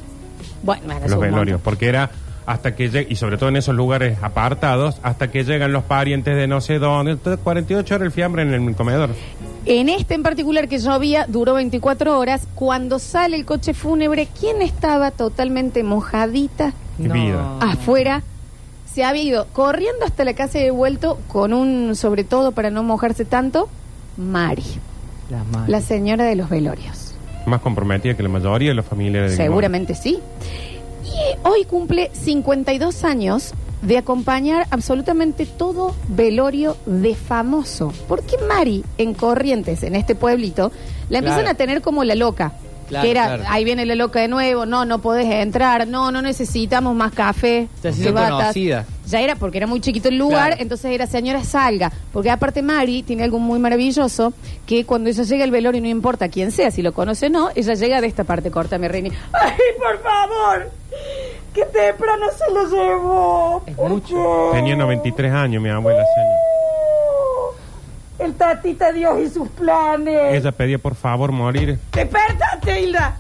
Bueno, 0.64 0.94
es 0.94 1.04
los 1.04 1.14
un 1.14 1.20
velorios, 1.22 1.56
montón. 1.58 1.62
porque 1.64 1.88
era 1.88 2.12
hasta 2.46 2.76
que 2.76 2.90
lleg- 2.92 3.08
y 3.10 3.16
sobre 3.16 3.38
todo 3.38 3.50
en 3.50 3.58
esos 3.58 3.76
lugares 3.76 4.18
apartados, 4.22 5.00
hasta 5.04 5.30
que 5.32 5.44
llegan 5.44 5.72
los 5.74 5.84
parientes 5.84 6.36
de 6.36 6.48
no 6.48 6.62
sé 6.62 6.80
dónde. 6.80 7.12
Entonces, 7.14 7.42
48 7.44 7.96
horas 7.96 8.06
el 8.06 8.12
fiambre 8.12 8.44
en 8.44 8.54
el 8.54 8.76
comedor. 8.76 9.10
En 9.70 9.90
este 9.90 10.14
en 10.14 10.24
particular 10.24 10.70
que 10.70 10.80
llovía, 10.80 11.26
duró 11.28 11.56
24 11.56 12.18
horas. 12.18 12.48
Cuando 12.56 13.00
sale 13.00 13.36
el 13.36 13.44
coche 13.44 13.74
fúnebre, 13.74 14.30
¿quién 14.40 14.62
estaba 14.62 15.12
totalmente 15.12 15.84
mojadita. 15.84 16.74
Vida. 16.98 17.58
afuera? 17.60 18.24
Se 18.92 19.04
había 19.04 19.24
ido 19.24 19.48
corriendo 19.52 20.06
hasta 20.06 20.24
la 20.24 20.34
casa 20.34 20.58
y 20.58 20.64
de 20.64 20.72
vuelto 20.72 21.20
con 21.28 21.52
un, 21.52 21.96
sobre 21.96 22.24
todo 22.24 22.54
para 22.54 22.72
no 22.72 22.82
mojarse 22.82 23.26
tanto, 23.26 23.68
Mari, 24.16 24.64
La 25.30 25.44
madre. 25.44 25.70
la 25.72 25.82
señora 25.82 26.24
de 26.24 26.38
los 26.38 26.50
velorios. 26.50 27.14
Más 27.46 27.62
comprometida 27.62 28.16
que 28.16 28.24
la 28.24 28.30
mayoría 28.30 28.70
de 28.70 28.76
los 28.76 28.86
familiares 28.86 29.32
de 29.32 29.38
Seguramente 29.38 29.94
sí. 29.96 30.18
Y 31.04 31.48
hoy 31.48 31.66
cumple 31.66 32.10
52 32.14 33.04
años 33.04 33.54
de 33.82 33.98
acompañar 33.98 34.66
absolutamente 34.72 35.46
todo 35.46 35.96
velorio 36.08 36.78
de 36.86 37.16
famoso. 37.16 37.94
Porque 38.08 38.38
Mari, 38.48 38.84
en 38.98 39.14
Corrientes, 39.14 39.84
en 39.84 39.96
este 39.96 40.16
pueblito, 40.16 40.72
la 41.10 41.20
empiezan 41.20 41.42
Claro. 41.42 41.54
a 41.54 41.58
tener 41.58 41.82
como 41.82 42.04
la 42.04 42.16
loca. 42.16 42.54
Claro, 42.88 43.04
que 43.04 43.12
era, 43.12 43.26
claro. 43.26 43.44
ahí 43.50 43.66
viene 43.66 43.86
la 43.86 43.96
loca 43.96 44.22
de 44.22 44.30
nuevo, 44.30 44.66
no, 44.66 44.86
no 44.86 45.00
podés 45.00 45.26
entrar, 45.30 45.86
no, 45.90 46.10
no 46.10 46.22
necesitamos 46.22 46.96
más 46.96 47.12
café. 47.12 47.68
Se 47.82 48.12
batas. 48.14 48.32
conocida. 48.32 48.86
Ya 49.08 49.20
era 49.20 49.36
porque 49.36 49.58
era 49.58 49.68
muy 49.68 49.82
chiquito 49.82 50.08
el 50.08 50.18
lugar, 50.18 50.48
Claro. 50.52 50.62
entonces 50.62 50.92
era 50.92 51.06
señora 51.06 51.44
salga. 51.44 51.92
Porque 52.14 52.30
aparte 52.30 52.62
Mari 52.62 53.04
tiene 53.04 53.24
algo 53.26 53.40
muy 53.40 53.60
maravilloso, 53.60 54.32
que 54.66 54.86
cuando 54.86 55.10
ella 55.10 55.24
llega 55.24 55.44
al 55.44 55.52
velorio, 55.52 55.82
no 55.82 55.88
importa 55.90 56.30
quién 56.30 56.54
sea, 56.54 56.72
si 56.72 56.82
lo 56.82 56.94
conoce 56.94 57.26
o 57.26 57.30
no, 57.30 57.50
ella 57.56 57.74
llega 57.74 58.00
de 58.00 58.08
esta 58.08 58.24
parte, 58.24 58.52
corta 58.52 58.78
Rini. 58.78 59.10
¡Ay, 59.34 59.52
por 59.78 60.02
favor! 60.02 60.72
¡Que 61.58 61.66
temprano 61.66 62.28
se 62.38 62.54
lo 62.54 62.70
llevó! 62.70 63.64
Es 63.66 63.76
¿Por 63.76 63.90
mucho. 63.90 64.52
qué? 64.52 64.58
Tenía 64.58 64.76
93 64.76 65.32
años 65.34 65.60
mi 65.64 65.70
abuela, 65.70 66.04
señor. 66.14 66.38
El 68.20 68.36
tatita 68.36 68.92
Dios 68.92 69.20
y 69.22 69.30
sus 69.32 69.50
planes. 69.50 70.36
Ella 70.36 70.52
pedía 70.52 70.78
por 70.78 70.94
favor 70.94 71.32
morir. 71.32 71.80
¡Despértate, 71.94 72.82
Hilda! 72.82 73.18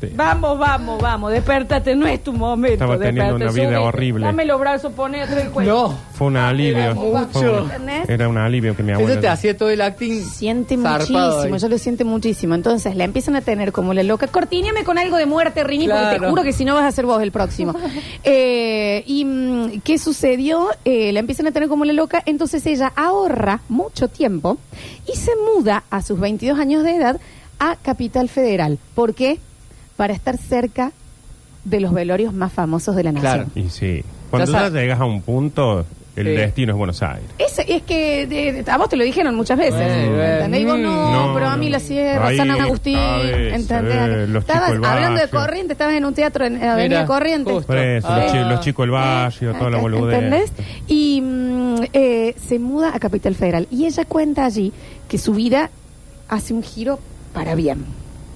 Sí. 0.00 0.08
Vamos, 0.14 0.58
vamos, 0.58 1.00
vamos, 1.00 1.32
despértate, 1.32 1.94
no 1.94 2.06
es 2.06 2.22
tu 2.22 2.32
momento. 2.32 2.74
Estaba 2.84 2.98
teniendo 2.98 3.36
una 3.36 3.50
vida 3.50 3.64
sube, 3.68 3.76
horrible. 3.76 4.26
Dame 4.26 4.44
los 4.44 4.60
brazos, 4.60 4.92
poné 4.92 5.22
atrás 5.22 5.38
del 5.38 5.50
cuello. 5.50 5.72
No. 5.88 5.98
Fue 6.12 6.26
un 6.26 6.36
alivio. 6.36 6.94
Mucho. 6.94 7.28
Fue 7.32 7.50
un- 7.50 7.70
¿Entendés? 7.70 8.08
era 8.08 8.28
un 8.28 8.36
alivio 8.38 8.76
que 8.76 8.82
mi 8.82 8.92
abuela. 8.92 9.12
Eso 9.12 9.20
te 9.20 9.28
hacía 9.28 9.56
todo 9.56 9.70
el 9.70 9.80
acting. 9.80 10.22
Siente 10.24 10.76
zarpado 10.76 10.98
muchísimo, 11.36 11.54
ahí. 11.54 11.60
yo 11.60 11.68
lo 11.68 11.78
siente 11.78 12.04
muchísimo. 12.04 12.54
Entonces 12.54 12.96
la 12.96 13.04
empiezan 13.04 13.36
a 13.36 13.40
tener 13.40 13.72
como 13.72 13.94
la 13.94 14.02
loca. 14.02 14.26
Cortíñame 14.26 14.84
con 14.84 14.98
algo 14.98 15.16
de 15.16 15.26
muerte, 15.26 15.64
Rini, 15.64 15.88
porque 15.88 16.18
te 16.20 16.26
juro 16.28 16.42
que 16.42 16.52
si 16.52 16.64
no 16.64 16.74
vas 16.74 16.84
a 16.84 16.92
ser 16.92 17.06
vos 17.06 17.22
el 17.22 17.32
próximo. 17.32 17.74
Eh, 18.26 19.02
¿Y 19.06 19.24
mm, 19.24 19.80
qué 19.82 19.98
sucedió? 19.98 20.68
Eh, 20.84 21.12
la 21.12 21.20
empiezan 21.20 21.46
a 21.46 21.52
tener 21.52 21.68
como 21.68 21.84
la 21.84 21.92
loca. 21.92 22.22
Entonces 22.26 22.64
ella 22.66 22.92
ahorra 22.96 23.60
mucho 23.68 24.08
tiempo 24.08 24.58
y 25.12 25.16
se 25.16 25.32
muda 25.36 25.84
a 25.90 26.02
sus 26.02 26.18
22 26.18 26.58
años 26.58 26.82
de 26.84 26.96
edad 26.96 27.20
a 27.58 27.76
Capital 27.76 28.28
Federal. 28.28 28.78
¿Por 28.94 29.14
qué? 29.14 29.38
Para 29.96 30.12
estar 30.12 30.36
cerca 30.38 30.92
de 31.64 31.80
los 31.80 31.92
velorios 31.92 32.32
más 32.34 32.52
famosos 32.52 32.94
de 32.96 33.04
la 33.04 33.12
nación. 33.12 33.32
Claro. 33.32 33.50
Y 33.54 33.70
sí. 33.70 34.02
Cuando 34.30 34.50
Ya 34.52 34.68
llegas 34.68 35.00
a 35.00 35.04
un 35.04 35.22
punto, 35.22 35.86
el 36.16 36.26
Sí. 36.26 36.32
destino 36.32 36.72
es 36.72 36.78
Buenos 36.78 37.02
Aires. 37.02 37.24
Es, 37.38 37.58
es 37.60 37.82
que 37.82 38.26
de- 38.26 38.62
de- 38.64 38.70
a 38.70 38.76
vos 38.76 38.88
te 38.88 38.96
lo 38.96 39.04
dijeron 39.04 39.34
muchas 39.34 39.56
veces. 39.58 39.74
Bueno, 40.08 40.22
¿entendés? 40.22 40.60
Y 40.60 40.64
vos 40.64 40.78
no, 40.78 41.10
No, 41.28 41.34
pero 41.34 41.48
a 41.48 41.56
mí 41.56 41.66
no. 41.66 41.72
la 41.72 41.78
sierra, 41.80 42.26
Ahí, 42.28 42.36
San 42.36 42.50
Agustín. 42.50 42.98
¿entendés? 42.98 43.94
eh, 43.96 44.26
los 44.28 44.42
estabas 44.42 44.70
chicos 44.72 44.80
del 44.82 44.90
hablando 44.90 45.20
de 45.20 45.26
barrio. 45.26 45.40
Corrientes, 45.40 45.70
estabas 45.72 45.94
en 45.94 46.04
un 46.04 46.14
teatro 46.14 46.44
en 46.44 46.56
Avenida 46.62 47.00
Mira, 47.00 47.06
Corrientes. 47.06 47.52
justo. 47.54 47.66
Por 47.68 47.78
eso, 47.78 48.08
Ah. 48.10 48.18
los, 48.22 48.32
chi- 48.32 48.38
los 48.38 48.60
chicos 48.60 48.82
del 48.84 48.90
barrio, 48.90 49.52
toda 49.54 49.70
la 49.70 49.78
boludez. 49.78 50.14
¿Entendés? 50.22 50.52
Y 50.88 51.20
mm, 51.22 51.74
eh, 51.92 52.34
se 52.46 52.58
muda 52.58 52.90
a 52.94 52.98
Capital 52.98 53.34
Federal. 53.36 53.66
Y 53.70 53.86
ella 53.86 54.04
cuenta 54.04 54.44
allí 54.44 54.72
que 55.08 55.18
su 55.18 55.32
vida 55.34 55.70
hace 56.28 56.52
un 56.52 56.62
giro 56.62 56.98
para 57.32 57.54
bien. 57.54 57.84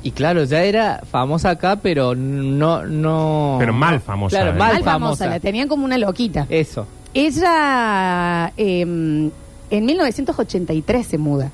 Y 0.03 0.13
claro, 0.13 0.45
ya 0.45 0.63
era 0.63 1.03
famosa 1.11 1.51
acá, 1.51 1.77
pero 1.83 2.15
no. 2.15 2.85
no 2.87 3.57
Pero 3.59 3.73
mal 3.73 4.01
famosa, 4.01 4.37
Claro, 4.37 4.51
¿eh? 4.53 4.59
mal, 4.59 4.75
Mal 4.75 4.85
famosa. 4.85 5.27
la 5.27 5.41
tenían 5.41 5.69
como 5.69 5.85
una 5.85 5.99
loquita. 5.99 6.47
Eso. 6.49 6.87
Ella 7.15 8.53
eh, 8.57 8.81
en 8.83 9.33
1983 9.87 11.07
se 11.07 11.19
muda 11.19 11.51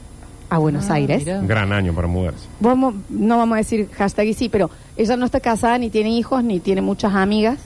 a 0.51 0.59
Buenos 0.59 0.91
Ah, 0.91 0.95
Aires. 0.95 1.25
mirá. 1.25 1.41
Gran 1.43 1.73
año 1.73 1.95
para 1.95 2.07
mudarse. 2.07 2.47
Vamos, 2.61 2.95
no 3.09 3.39
vamos 3.39 3.55
a 3.55 3.59
decir 3.59 3.89
hashtag 3.93 4.27
y 4.29 4.35
sí, 4.35 4.49
pero 4.49 4.71
ella 4.97 5.17
no 5.17 5.25
está 5.27 5.41
casada, 5.41 5.79
ni 5.79 5.91
tiene 5.91 6.11
hijos, 6.11 6.45
ni 6.45 6.61
tiene 6.61 6.81
muchas 6.83 7.15
amigas. 7.15 7.59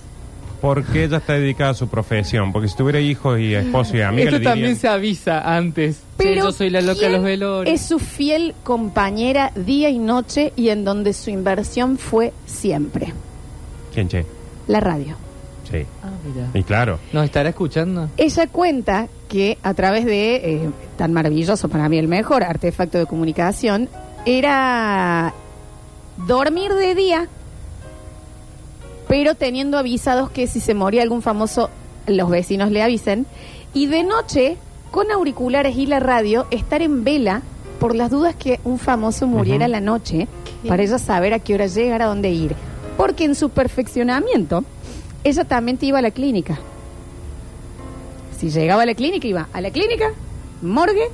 Porque 0.61 1.05
ella 1.05 1.19
está 1.19 1.35
dedicada 1.35 1.71
a 1.71 1.75
su 1.75 1.89
profesión. 1.89 2.53
Porque 2.53 2.69
si 2.69 2.77
tuviera 2.77 3.01
hijos 3.01 3.39
y 3.39 3.55
esposo 3.55 3.97
y 3.97 4.01
amiga, 4.03 4.25
Esto 4.25 4.39
le 4.39 4.45
también 4.45 4.75
dirían... 4.75 4.81
se 4.81 4.89
avisa 4.89 5.57
antes. 5.57 5.97
Sí, 5.97 6.03
Pero 6.17 6.45
yo 6.47 6.53
soy 6.53 6.71
la 6.71 6.81
loca 6.81 6.95
de 6.95 6.99
¿quién 7.01 7.13
los 7.13 7.23
velorios. 7.23 7.75
Es 7.75 7.87
su 7.87 7.99
fiel 7.99 8.55
compañera 8.65 9.53
día 9.55 9.89
y 9.91 9.99
noche 9.99 10.53
y 10.57 10.71
en 10.71 10.85
donde 10.85 11.13
su 11.13 11.31
inversión 11.31 11.97
fue 11.99 12.33
siempre. 12.47 13.13
¿Quién, 13.95 14.09
che? 14.09 14.27
La 14.67 14.81
radio. 14.81 15.17
Sí. 15.71 15.85
Ah, 16.03 16.11
mira. 16.25 16.49
Y 16.55 16.63
claro. 16.63 16.99
¿Nos 17.13 17.25
estará 17.25 17.51
escuchando? 17.51 18.09
Ella 18.17 18.47
cuenta 18.49 19.07
que 19.29 19.59
a 19.63 19.75
través 19.75 20.07
de 20.07 20.37
eh, 20.37 20.71
tan 20.97 21.13
maravilloso, 21.13 21.69
para 21.69 21.89
mí 21.89 21.99
el 21.99 22.09
mejor 22.09 22.43
artefacto 22.43 22.99
de 22.99 23.07
comunicación, 23.07 23.89
era 24.25 25.35
dormir 26.27 26.73
de 26.73 26.95
día, 26.95 27.29
pero 29.09 29.35
teniendo 29.35 29.79
avisados 29.79 30.31
que 30.31 30.47
si 30.47 30.61
se 30.61 30.75
moría 30.75 31.03
algún 31.03 31.23
famoso, 31.23 31.71
los 32.07 32.31
vecinos 32.31 32.71
le 32.71 32.83
avisen, 32.83 33.27
y 33.75 33.87
de 33.87 34.05
noche, 34.05 34.57
con 34.91 35.11
auriculares 35.11 35.77
y 35.77 35.87
la 35.87 35.99
radio, 35.99 36.47
estar 36.51 36.83
en 36.83 37.05
vela 37.05 37.43
por 37.81 37.95
las 37.95 38.11
dudas 38.11 38.35
que 38.37 38.61
un 38.65 38.79
famoso 38.79 39.27
muriera 39.27 39.69
la 39.69 39.81
noche, 39.81 40.29
para 40.67 40.83
ella 40.83 40.99
saber 40.99 41.33
a 41.33 41.39
qué 41.39 41.55
hora 41.55 41.67
llegar, 41.67 42.03
a 42.03 42.07
dónde 42.07 42.31
ir. 42.31 42.55
Porque 42.97 43.25
en 43.25 43.35
su 43.35 43.51
perfeccionamiento, 43.51 44.65
ella 45.25 45.45
también 45.45 45.79
te 45.79 45.87
iba 45.87 45.99
a 45.99 46.03
la 46.03 46.11
clínica. 46.11 46.59
Si 48.39 48.51
llegaba 48.51 48.83
a 48.83 48.87
la 48.87 48.95
clínica, 48.95 49.27
iba 49.27 49.49
a 49.53 49.61
la 49.61 49.71
clínica, 49.71 50.13
morgue, 50.63 51.09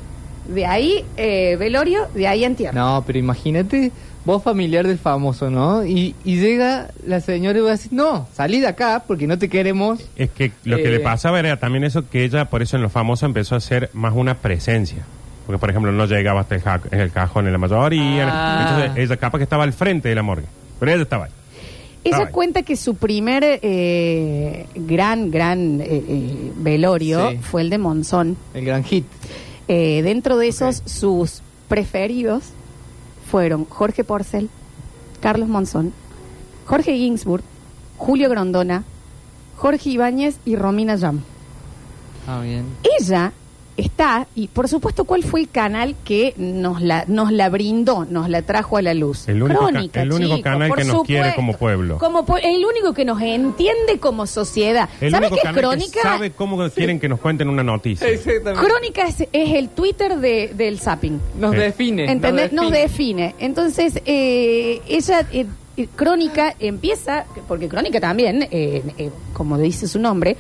de 0.49 0.67
ahí 0.67 1.05
eh, 1.17 1.57
velorio, 1.59 2.07
de 2.15 2.29
ahí 2.29 2.45
entierro. 2.45 2.79
No, 2.79 3.05
pero 3.07 3.19
imagínate, 3.19 3.93
vos 4.25 4.43
familiar 4.43 4.87
del 4.87 4.99
famoso, 4.99 5.51
¿no? 5.51 5.85
Y, 5.85 6.15
y 6.25 6.37
llega 6.39 6.89
la 7.07 7.21
señora 7.21 7.59
y 7.59 7.63
va 7.63 7.69
a 7.69 7.73
decir, 7.73 7.93
no, 7.93 8.27
salí 8.35 8.61
de 8.61 8.67
acá 8.69 9.05
porque 9.07 9.27
no 9.27 9.39
te 9.39 9.49
queremos. 9.49 10.01
Es 10.17 10.31
que 10.31 10.53
lo 10.65 10.77
que 10.77 10.87
Eh. 10.89 10.91
le 10.93 11.01
pasaba 11.01 11.39
era 11.41 11.59
también 11.59 11.85
eso 11.85 12.09
que 12.09 12.25
ella, 12.25 12.47
por 12.47 12.63
eso 12.63 12.77
en 12.77 12.83
los 12.83 12.93
famosos 12.93 13.25
empezó 13.25 13.55
a 13.57 13.61
ser 13.61 13.91
más 13.93 14.15
una 14.15 14.35
presencia. 14.39 15.05
Porque, 15.47 15.59
por 15.59 15.69
ejemplo, 15.69 15.93
no 15.93 16.07
llegaba 16.07 16.41
hasta 16.41 16.55
el, 16.55 16.63
ja- 16.63 16.81
el 16.91 17.11
cajón 17.13 17.47
en 17.47 17.53
la 17.53 17.59
mayoría. 17.59 18.29
Ah. 18.31 18.61
Entonces, 18.81 19.05
ella 19.05 19.17
capaz 19.19 19.39
que 19.39 19.45
estaba 19.45 19.65
al 19.65 19.75
frente 19.75 20.09
de 20.09 20.15
la 20.15 20.23
morgue. 20.23 20.47
Pero 20.81 20.93
ella 20.93 21.03
estaba 21.03 21.27
ahí. 21.27 21.31
Ella 22.03 22.17
Estaba 22.17 22.25
ahí. 22.27 22.33
cuenta 22.33 22.63
que 22.63 22.77
su 22.77 22.95
primer 22.97 23.43
eh, 23.45 24.67
gran, 24.75 25.31
gran 25.31 25.81
eh, 25.83 25.87
eh, 25.91 26.53
velorio 26.57 27.31
Sí. 27.31 27.39
fue 27.43 27.61
el 27.63 27.69
de 27.71 27.77
Monzón. 27.79 28.37
El 28.55 28.65
gran 28.65 28.85
hit. 28.85 29.05
Eh, 29.69 30.01
dentro 30.03 30.39
de 30.39 30.49
esos, 30.49 30.83
sus 30.87 31.43
preferidos 31.69 32.45
fueron 33.35 33.65
Jorge 33.65 34.05
Porcel, 34.05 34.49
Carlos 35.21 35.49
Monzón, 35.49 35.93
Jorge 36.67 36.97
Ginsburg, 36.97 37.43
Julio 37.97 38.31
Grondona, 38.31 38.85
Jorge 39.57 39.91
Ibáñez 39.91 40.37
y 40.45 40.55
Romina 40.55 40.95
Yam. 40.95 41.21
Ah, 42.29 42.39
bien. 42.43 42.65
Ella 43.01 43.33
está, 43.77 44.27
y 44.35 44.49
por 44.49 44.69
supuesto, 44.69 45.05
¿cuál 45.05 45.25
fue 45.25 45.41
el 45.41 45.49
canal 45.51 45.97
que 46.05 46.35
nos 46.37 46.81
la, 46.81 47.05
nos 47.09 47.33
la 47.33 47.49
brindó, 47.49 48.05
nos 48.05 48.29
la 48.29 48.43
trajo 48.43 48.77
a 48.77 48.83
la 48.83 48.95
luz? 48.95 49.29
El 49.29 49.43
único 49.43 49.61
ca- 49.61 49.67
Crónica, 49.73 50.03
el 50.03 50.13
único 50.13 50.43
canal 50.43 50.75
que 50.75 50.85
nos 50.85 51.03
quiere 51.05 51.35
como 51.35 51.57
pueblo. 51.57 51.99
Como 51.99 52.25
el 52.43 52.65
único 52.65 52.95
que 52.95 53.05
nos 53.05 53.21
entiende 53.21 53.99
como 53.99 54.27
sociedad. 54.27 54.89
El 55.01 55.11
¿Sabes 55.11 55.31
único 55.31 55.43
qué 55.43 55.49
es 55.51 55.57
Crónica? 55.57 55.93
que 55.93 56.01
sabe 56.03 56.31
cómo 56.31 56.71
quieren 56.71 57.01
que 57.01 57.09
nos 57.09 57.19
cuenten 57.21 57.49
una 57.49 57.63
noticia. 57.65 58.07
Crónica 58.55 59.07
es, 59.09 59.21
es 59.33 59.53
el 59.55 59.69
Twitter 59.71 60.19
de, 60.19 60.53
del 60.55 60.79
zapping. 60.79 61.21
Nos 61.39 61.53
Sí. 61.53 61.57
define. 61.59 62.11
¿Entendés? 62.11 62.53
Nos 62.53 62.71
define. 62.71 62.85
define. 63.33 63.35
Entonces, 63.45 64.01
eh, 64.07 64.81
ella, 64.89 65.27
eh, 65.33 65.47
eh, 65.77 65.89
Crónica 65.97 66.55
empieza, 66.61 67.25
porque 67.49 67.69
Crónica 67.69 68.01
también, 68.01 68.43
eh, 68.51 68.83
eh, 68.99 69.11
como 69.33 69.59
dice 69.59 69.89
su 69.89 69.99
nombre, 69.99 70.37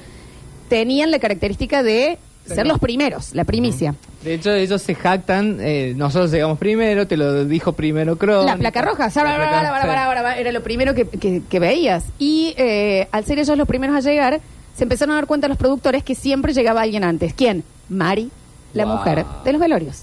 tenían 0.68 1.10
la 1.10 1.18
característica 1.18 1.82
de 1.82 2.18
ser 2.46 2.66
los 2.66 2.78
primeros, 2.78 3.34
la 3.34 3.44
primicia. 3.44 3.94
De 4.22 4.34
hecho, 4.34 4.52
ellos 4.52 4.82
se 4.82 4.94
jactan, 4.94 5.58
eh, 5.60 5.94
nosotros 5.96 6.30
llegamos 6.30 6.58
primero, 6.58 7.06
te 7.06 7.16
lo 7.16 7.44
dijo 7.44 7.72
primero 7.72 8.16
Crónica. 8.16 8.52
La 8.52 8.58
placa 8.58 8.82
roja, 8.82 9.04
La 9.04 9.10
placa- 9.12 10.34
sí. 10.34 10.40
era 10.40 10.52
lo 10.52 10.62
primero 10.62 10.94
que, 10.94 11.06
que- 11.08 11.42
que 11.48 11.58
veías. 11.60 12.04
Y 12.18 12.54
eh, 12.56 13.08
al 13.12 13.24
ser 13.24 13.38
ellos 13.38 13.56
los 13.56 13.66
primeros 13.68 13.96
a 13.96 14.00
llegar, 14.00 14.40
se 14.76 14.82
empezaron 14.84 15.12
a 15.12 15.16
dar 15.16 15.26
cuenta 15.26 15.48
los 15.48 15.56
productores 15.56 16.02
que 16.02 16.14
siempre 16.14 16.52
llegaba 16.52 16.82
alguien 16.82 17.04
antes. 17.04 17.32
¿Quién? 17.34 17.64
Mari, 17.88 18.30
la 18.72 18.84
Wow. 18.86 18.96
mujer 18.96 19.24
de 19.44 19.52
los 19.52 19.60
velorios. 19.60 20.02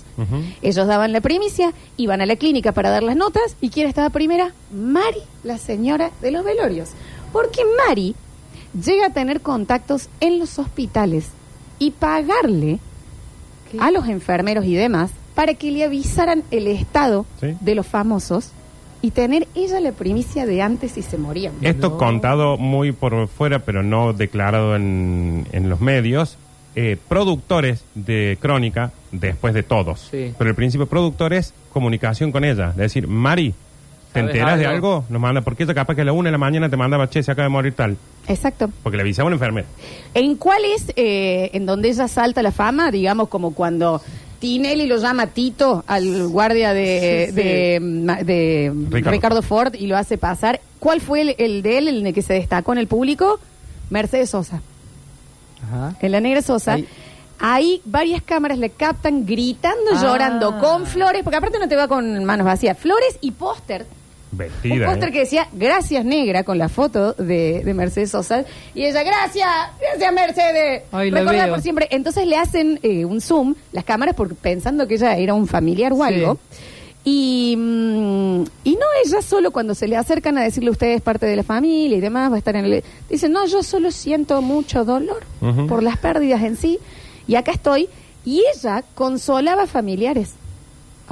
Ellos 0.62 0.88
daban 0.88 1.12
la 1.12 1.20
primicia, 1.22 1.74
iban 1.98 2.22
a 2.22 2.26
la 2.26 2.38
clínica 2.38 2.72
para 2.72 2.90
dar 2.90 3.04
las 3.04 3.16
notas. 3.18 3.58
¿Y 3.60 3.70
quién 3.70 3.88
estaba 3.88 4.10
primera? 4.12 4.54
Mari, 4.74 5.20
la 5.44 5.58
señora 5.58 6.12
de 6.22 6.32
los 6.32 6.44
velorios. 6.46 6.90
Porque 7.34 7.62
Mari 7.88 8.16
llega 8.82 9.08
a 9.08 9.14
tener 9.14 9.42
contactos 9.42 10.08
en 10.22 10.40
los 10.40 10.58
hospitales 10.60 11.26
y 11.82 11.92
pagarle 11.92 12.80
¿Qué? 13.72 13.78
a 13.80 13.92
los 13.92 14.08
enfermeros 14.08 14.66
y 14.66 14.76
demás 14.76 15.12
para 15.36 15.54
que 15.56 15.72
le 15.72 15.84
avisaran 15.84 16.44
el 16.52 16.68
estado 16.68 17.26
Sí. 17.40 17.56
de 17.60 17.76
los 17.76 17.88
famosos 17.88 18.52
y 19.02 19.12
tener 19.12 19.48
ella 19.56 19.80
la 19.80 19.92
primicia 19.94 20.46
de 20.46 20.62
antes 20.62 20.92
si 20.92 21.02
se 21.02 21.18
morían. 21.18 21.54
Esto 21.62 21.90
No. 21.92 21.98
contado 21.98 22.58
muy 22.58 22.92
por 22.92 23.28
fuera, 23.28 23.60
pero 23.60 23.82
no 23.82 24.14
declarado 24.14 24.76
en, 24.76 25.48
en 25.52 25.70
los 25.70 25.82
medios. 25.82 26.38
eh, 26.74 26.96
productores 27.10 27.84
de 27.96 28.38
Crónica, 28.40 28.94
después 29.12 29.54
de 29.54 29.62
todos. 29.62 30.08
Sí. 30.10 30.34
Pero 30.38 30.50
el 30.52 30.56
principio 30.56 30.86
productores, 30.88 31.54
comunicación 31.74 32.32
con 32.32 32.46
ella. 32.46 32.70
Es 32.70 32.78
decir, 32.78 33.08
Mari, 33.10 33.54
¿te 34.14 34.20
¿Sabes 34.20 34.36
enteras 34.36 34.60
de 34.60 34.66
algo? 34.68 35.06
Nos 35.10 35.22
manda, 35.22 35.42
porque 35.42 35.64
ella 35.64 35.74
capaz 35.74 35.96
que 35.96 36.02
a 36.02 36.06
la 36.06 36.14
una 36.14 36.28
de 36.28 36.32
la 36.34 36.38
mañana 36.38 36.70
te 36.70 36.78
mandaba, 36.78 37.10
che, 37.10 37.24
se 37.24 37.32
acaba 37.32 37.46
de 37.46 37.50
morir 37.50 37.74
tal. 37.74 37.98
Exacto. 38.28 38.70
Porque 38.84 38.98
le 38.98 39.04
avisaba 39.04 39.26
a 39.26 39.28
una 39.28 39.36
enfermera. 39.36 39.68
¿En 40.14 40.36
cuál 40.36 40.64
es 40.66 40.92
eh, 40.96 41.50
en 41.54 41.66
donde 41.66 41.90
ella 41.90 42.08
salta 42.08 42.42
la 42.42 42.52
fama? 42.52 42.92
Digamos 42.92 43.30
como 43.30 43.54
cuando 43.54 44.02
Tinelli 44.40 44.88
lo 44.88 44.98
llama 44.98 45.28
Tito 45.28 45.84
al 45.88 46.28
guardia 46.28 46.74
de, 46.74 47.26
Sí, 47.30 47.34
sí. 47.36 47.42
de, 47.48 47.80
ma- 47.82 48.24
de 48.24 48.72
Ricardo. 48.90 49.12
Ricardo. 49.12 49.42
Ford 49.42 49.76
y 49.76 49.88
lo 49.88 49.98
hace 49.98 50.18
pasar. 50.18 50.60
¿Cuál 50.80 51.00
fue 51.02 51.22
el, 51.22 51.36
el 51.38 51.62
de 51.62 51.78
él, 51.78 51.88
el 51.88 52.00
en 52.00 52.08
el 52.08 52.14
que 52.14 52.22
se 52.22 52.34
destacó 52.34 52.74
en 52.74 52.80
el 52.80 52.88
público? 52.88 53.40
Mercedes 53.90 54.30
Sosa. 54.32 54.62
Ajá. 55.64 55.96
En 56.02 56.12
la 56.12 56.20
negra 56.22 56.42
Sosa. 56.42 56.74
Ahí. 56.74 56.88
Ahí 57.44 57.82
varias 57.86 58.22
cámaras 58.22 58.58
le 58.60 58.70
captan 58.70 59.26
gritando, 59.26 59.92
Ah. 59.96 60.00
llorando, 60.02 60.60
con 60.60 60.86
flores, 60.86 61.24
porque 61.24 61.38
aparte 61.38 61.58
no 61.60 61.68
te 61.68 61.76
va 61.76 61.88
con 61.88 62.24
manos 62.24 62.46
vacías, 62.46 62.78
flores 62.78 63.18
y 63.20 63.32
póster. 63.32 63.86
Un 64.32 64.38
Vestida. 64.38 64.86
póster 64.88 65.10
¿eh? 65.10 65.12
que 65.12 65.20
decía 65.20 65.48
gracias 65.52 66.06
negra 66.06 66.44
con 66.44 66.58
la 66.58 66.70
foto 66.70 67.14
de, 67.14 67.64
de 67.66 67.74
Mercedes 67.74 68.12
Sosa. 68.12 68.46
Y 68.74 68.86
ella, 68.86 69.04
gracias, 69.04 69.48
gracias 69.80 70.14
Mercedes. 70.14 70.84
Ay, 70.92 71.12
la 71.12 71.20
Recordá 71.20 71.46
veo. 71.46 71.54
por 71.56 71.62
siempre. 71.62 71.88
Entonces 71.92 72.26
le 72.26 72.38
hacen 72.38 72.80
eh, 72.84 73.04
un 73.06 73.20
zoom, 73.22 73.56
las 73.74 73.84
cámaras, 73.84 74.16
porque 74.16 74.36
pensando 74.36 74.88
que 74.88 74.96
ella 74.96 75.18
era 75.18 75.34
un 75.34 75.48
familiar 75.48 75.92
o 75.94 75.98
Sí. 75.98 76.02
algo. 76.04 76.38
Y, 77.04 77.56
mm, 77.58 78.44
y 78.64 78.74
no 78.76 78.86
ella 79.04 79.22
solo 79.24 79.52
cuando 79.52 79.74
se 79.74 79.88
le 79.88 79.98
acercan 79.98 80.38
a 80.38 80.44
decirle 80.44 80.70
usted 80.70 80.88
es 80.90 81.02
parte 81.02 81.26
de 81.26 81.36
la 81.36 81.44
familia 81.44 81.98
y 81.98 82.02
demás, 82.02 82.32
va 82.32 82.36
a 82.36 82.38
estar 82.38 82.56
en 82.56 82.66
el... 82.66 82.84
Dice, 83.10 83.28
no, 83.28 83.46
yo 83.48 83.64
solo 83.64 83.90
siento 83.92 84.42
mucho 84.44 84.86
dolor 84.86 85.24
Ujú. 85.42 85.66
por 85.68 85.82
las 85.84 85.98
pérdidas 85.98 86.44
en 86.44 86.56
sí. 86.58 86.78
Y 87.28 87.36
acá 87.36 87.52
estoy. 87.52 87.90
Y 88.24 88.44
ella 88.56 88.84
consolaba 88.94 89.66
familiares. 89.66 90.36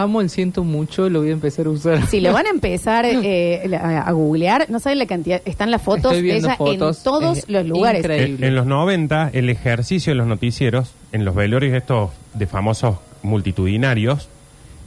Amo 0.02 0.22
el 0.22 0.30
siento 0.30 0.64
mucho, 0.64 1.10
lo 1.10 1.20
voy 1.20 1.30
a 1.30 1.34
empezar 1.34 1.66
a 1.66 1.70
usar. 1.72 2.06
Si 2.08 2.22
lo 2.22 2.32
van 2.34 2.46
a 2.48 2.50
empezar 2.54 3.06
eh, 3.06 3.62
la- 3.68 4.00
a, 4.02 4.12
googlear, 4.12 4.70
no 4.70 4.80
saben 4.80 4.98
la 5.00 5.06
cantidad, 5.06 5.42
están 5.46 5.72
las 5.72 5.82
fotos 5.82 6.14
Estoy 6.14 6.18
de 6.18 6.22
viendo 6.22 6.48
ella 6.48 6.58
fotos, 6.58 6.98
en 6.98 7.04
todos 7.04 7.38
es 7.40 7.50
los 7.50 7.66
lugares. 7.66 8.00
increíble. 8.02 8.38
En, 8.48 8.52
en 8.52 8.56
los 8.56 8.66
90, 8.66 9.32
el 9.34 9.50
ejercicio 9.50 10.12
de 10.12 10.16
los 10.16 10.28
noticieros, 10.28 10.94
en 11.12 11.26
los 11.26 11.36
velorios 11.36 11.74
estos 11.76 12.12
de 12.34 12.48
famosos 12.48 12.96
multitudinarios, 13.24 14.30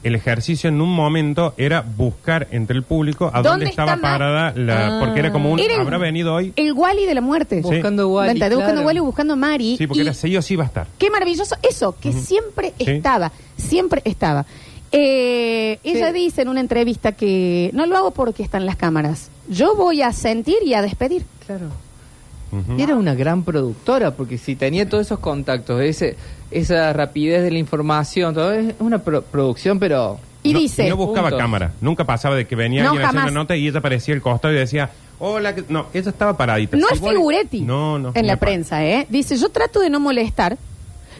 el 0.03 0.17
ejercicio 0.17 0.69
en 0.69 0.81
un 0.81 0.93
momento 0.93 1.55
era 1.57 1.83
buscar 1.83 2.49
entre 2.51 2.77
el 2.77 2.83
público 2.83 3.27
a 3.33 3.37
¿Dónde 3.41 3.49
dónde, 3.51 3.67
estaba 3.67 3.93
está 3.95 4.03
Ma- 4.03 4.13
parada 4.19 4.53
la... 4.57 4.97
Ah. 4.99 5.01
porque 5.05 5.21
era 5.21 5.31
como 5.31 5.53
un... 5.53 5.61
Era 5.61 5.75
el- 5.75 5.81
¿Habrá 5.81 5.99
venido 5.99 6.35
hoy? 6.35 6.53
El 6.57 6.73
Wally 6.73 7.07
de 7.07 7.15
la 7.15 7.21
muerte. 7.21 7.57
Sí. 7.57 7.63
Buscando 7.63 8.09
Wally, 8.09 8.33
¿Entendés? 8.33 8.57
Buscando 8.57 8.81
claro. 8.81 8.87
Wally, 8.89 9.01
buscando 9.01 9.37
Mari. 9.37 9.77
Sí, 9.77 9.87
porque 9.87 10.01
Y 10.01 10.03
era 10.03 10.15
sí 10.15 10.37
o 10.37 10.43
sí 10.43 10.57
va 10.57 10.65
a 10.65 10.67
estar. 10.67 10.87
Qué 10.99 11.09
maravilloso 11.09 11.55
eso, 11.63 11.95
que 12.01 12.13
siempre 12.13 12.73
Sí. 12.79 12.85
estaba, 12.91 13.31
siempre 13.57 14.03
estaba. 14.05 14.45
Eh, 14.93 15.79
ella 15.85 16.09
Sí. 16.09 16.13
dice 16.15 16.43
en 16.43 16.49
una 16.49 16.61
entrevista 16.61 17.13
que 17.13 17.71
no 17.73 17.87
lo 17.87 17.97
hago 17.97 18.11
porque 18.11 18.43
están 18.43 18.67
las 18.67 18.77
cámaras. 18.77 19.31
Yo 19.49 19.75
voy 19.75 20.03
a 20.03 20.13
sentir 20.13 20.57
y 20.65 20.75
a 20.75 20.83
despedir. 20.83 21.25
Claro. 21.47 21.67
Ujú. 22.53 22.79
Y 22.79 22.83
era 22.83 22.97
una 22.97 23.15
gran 23.15 23.43
productora, 23.45 24.11
porque 24.15 24.37
si 24.37 24.55
tenía 24.55 24.87
todos 24.87 25.07
esos 25.07 25.19
contactos, 25.19 25.81
ese, 25.81 26.17
esa 26.51 26.93
rapidez 26.93 27.43
de 27.43 27.51
la 27.51 27.59
información, 27.59 28.35
todo 28.35 28.53
es 28.53 28.75
una 28.79 28.99
pro- 28.99 29.23
producción, 29.23 29.79
pero... 29.79 30.19
Y 30.43 30.53
no, 30.53 30.59
dice, 30.59 30.89
no 30.89 30.97
buscaba 30.97 31.29
Punto. 31.31 31.39
cámara. 31.43 31.73
Nunca 31.81 32.05
pasaba 32.05 32.35
de 32.37 32.47
que 32.47 32.57
venía 32.57 32.83
No, 32.83 32.89
alguien 32.91 33.05
haciendo 33.07 33.21
jamás. 33.21 33.33
una 33.33 33.41
nota 33.43 33.57
y 33.57 33.69
ella 33.69 33.79
aparecía 33.79 34.13
al 34.15 34.21
costado 34.21 34.53
y 34.53 34.59
decía, 34.59 34.91
hola, 35.21 35.55
que-". 35.55 35.65
no, 35.69 35.87
ella 35.95 36.11
estaba 36.11 36.37
paradita. 36.37 36.77
no 36.77 36.89
Si 36.89 36.95
es 36.95 37.01
vos- 37.01 37.11
figuretti 37.11 37.61
No, 37.63 37.99
no. 37.99 38.11
en 38.15 38.27
la 38.27 38.35
pa- 38.37 38.41
prensa, 38.47 38.85
¿eh? 38.85 39.07
Dice, 39.09 39.37
yo 39.39 39.49
trato 39.51 39.81
de 39.81 39.89
no 39.89 40.01
molestar, 40.01 40.59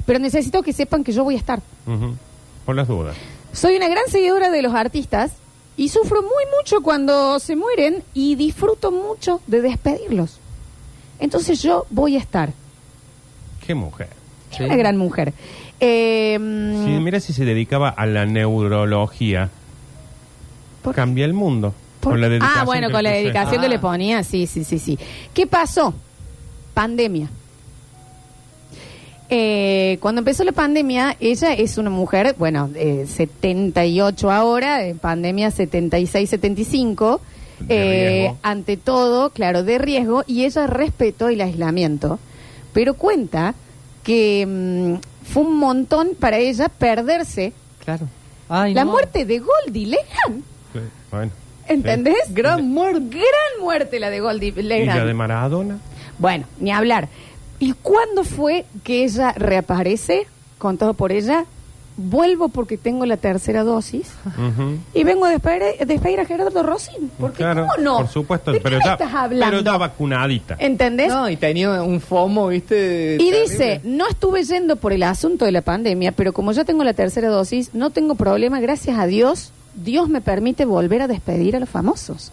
pero 0.05 0.19
necesito 0.19 0.63
que 0.63 0.73
sepan 0.75 1.03
que 1.05 1.13
yo 1.13 1.23
voy 1.25 1.37
a 1.37 1.39
estar. 1.39 1.63
Ujú. 1.87 2.17
Por 2.67 2.75
las 2.77 2.89
dudas. 2.89 3.17
Soy 3.53 3.77
una 3.77 3.89
gran 3.89 4.05
seguidora 4.09 4.51
de 4.51 4.63
los 4.63 4.75
artistas 4.75 5.33
y 5.77 5.89
sufro 5.89 6.23
muy 6.23 6.45
mucho 6.59 6.81
cuando 6.83 7.39
se 7.39 7.57
mueren 7.57 8.03
y 8.15 8.35
disfruto 8.37 8.91
mucho 8.91 9.41
de 9.47 9.61
despedirlos. 9.63 10.39
Entonces 11.19 11.63
yo 11.63 11.87
voy 11.91 12.17
a 12.17 12.19
estar. 12.19 12.53
Qué 13.67 13.75
mujer. 13.75 14.09
Sí. 14.57 14.65
Una 14.65 14.77
gran 14.77 14.97
mujer. 14.97 15.33
Eh, 15.81 16.39
mira 16.39 17.21
si 17.21 17.33
se 17.33 17.45
dedicaba 17.45 17.89
a 17.89 18.07
la 18.07 18.27
neurología, 18.27 19.51
¿por- 20.83 20.95
cambia 20.95 21.25
el 21.25 21.33
mundo. 21.33 21.75
Con 22.03 22.21
la 22.21 22.27
ah, 22.41 22.65
bueno, 22.65 22.89
que 22.89 22.93
con 22.95 23.03
la 23.05 23.11
puse. 23.11 23.23
dedicación 23.23 23.61
que 23.61 23.67
Ah. 23.67 23.71
le 23.71 23.79
ponía, 23.79 24.25
sí, 24.25 24.47
sí, 24.49 24.65
sí, 24.65 24.79
sí. 24.81 24.99
¿Qué 25.33 25.47
pasó? 25.47 25.95
Pandemia. 26.75 27.29
Eh, 29.35 29.97
cuando 30.01 30.19
empezó 30.19 30.45
la 30.45 30.53
pandemia, 30.53 31.17
ella 31.19 31.55
es 31.55 31.79
una 31.79 31.89
mujer, 31.89 32.35
bueno, 32.39 32.69
eh, 32.75 33.07
78 33.09 34.31
ahora, 34.31 34.85
en 34.85 34.99
pandemia 34.99 35.51
76, 35.51 36.29
75, 36.29 37.19
De 37.61 38.27
eh, 38.27 38.35
ante 38.43 38.77
todo, 38.77 39.31
claro, 39.31 39.63
de 39.63 39.79
riesgo, 39.79 40.23
y 40.27 40.45
ella 40.45 40.67
respetó 40.67 41.31
el 41.31 41.41
aislamiento, 41.41 42.19
pero 42.75 42.93
cuenta 42.93 43.55
que 44.03 44.45
mm, 44.47 44.97
fue 45.25 45.45
un 45.45 45.57
montón 45.57 46.11
para 46.21 46.37
ella 46.37 46.69
perderse 46.69 47.55
Claro. 47.83 48.07
Ay, 48.51 48.75
la 48.75 48.85
no. 48.85 48.91
muerte 48.91 49.25
de 49.25 49.39
Goldie 49.39 49.87
Legrand. 49.87 50.45
Sí, 50.75 50.81
bueno. 51.11 51.33
¿Entendés? 51.69 52.35
Gran 52.35 52.69
muerte. 52.69 53.01
Gran 53.09 53.65
muerte 53.65 53.99
la 53.99 54.11
de 54.11 54.21
Goldie 54.21 54.53
¿Y 54.55 54.63
la 54.63 55.05
de 55.07 55.15
Maradona? 55.15 55.79
Bueno, 56.19 56.45
ni 56.61 56.71
hablar. 56.71 57.09
¿Y 57.63 57.75
cuándo 57.75 58.25
fue 58.25 58.65
que 58.83 59.05
ella 59.05 59.31
reaparece? 59.37 60.27
Contado 60.59 60.95
por 60.95 61.13
ella. 61.13 61.45
Vuelvo 61.97 62.49
porque 62.49 62.77
tengo 62.77 63.07
la 63.07 63.17
tercera 63.19 63.63
dosis 63.63 64.11
Ujú. 64.27 64.79
y 64.95 65.05
vengo 65.05 65.27
a 65.27 65.31
despedir, 65.31 65.87
despedir 65.87 66.19
a 66.19 66.25
Gerardo 66.25 66.61
Rosín. 66.65 67.09
Porque 67.21 67.37
Claro, 67.37 67.69
¿cómo 67.69 67.85
no? 67.85 67.97
Por 67.99 68.09
supuesto, 68.09 68.51
¿De 68.51 68.59
pero 68.61 68.79
qué 68.81 68.85
me 68.87 68.93
estás 68.95 69.15
hablando? 69.15 69.59
pero 69.59 69.63
ya 69.73 69.77
vacunadita. 69.77 70.57
¿Entendés? 70.59 71.09
No, 71.11 71.29
y 71.31 71.37
tenía 71.37 71.83
un 71.85 72.01
FOMO, 72.01 72.49
¿viste? 72.49 73.15
Y 73.21 73.31
Terrible. 73.31 73.41
dice, 73.43 73.81
no 73.85 74.09
estuve 74.09 74.43
yendo 74.43 74.75
por 74.75 74.93
el 74.93 75.05
asunto 75.05 75.45
de 75.45 75.53
la 75.53 75.61
pandemia, 75.63 76.11
pero 76.11 76.33
como 76.33 76.51
ya 76.51 76.65
tengo 76.65 76.83
la 76.83 76.95
tercera 76.95 77.29
dosis, 77.29 77.75
no 77.75 77.91
tengo 77.91 78.17
problema, 78.17 78.59
gracias 78.59 78.99
a 78.99 79.07
Dios, 79.07 79.53
Dios 79.77 80.09
me 80.09 80.21
permite 80.21 80.65
volver 80.65 81.03
a 81.03 81.07
despedir 81.07 81.55
a 81.55 81.61
los 81.61 81.69
famosos. 81.69 82.33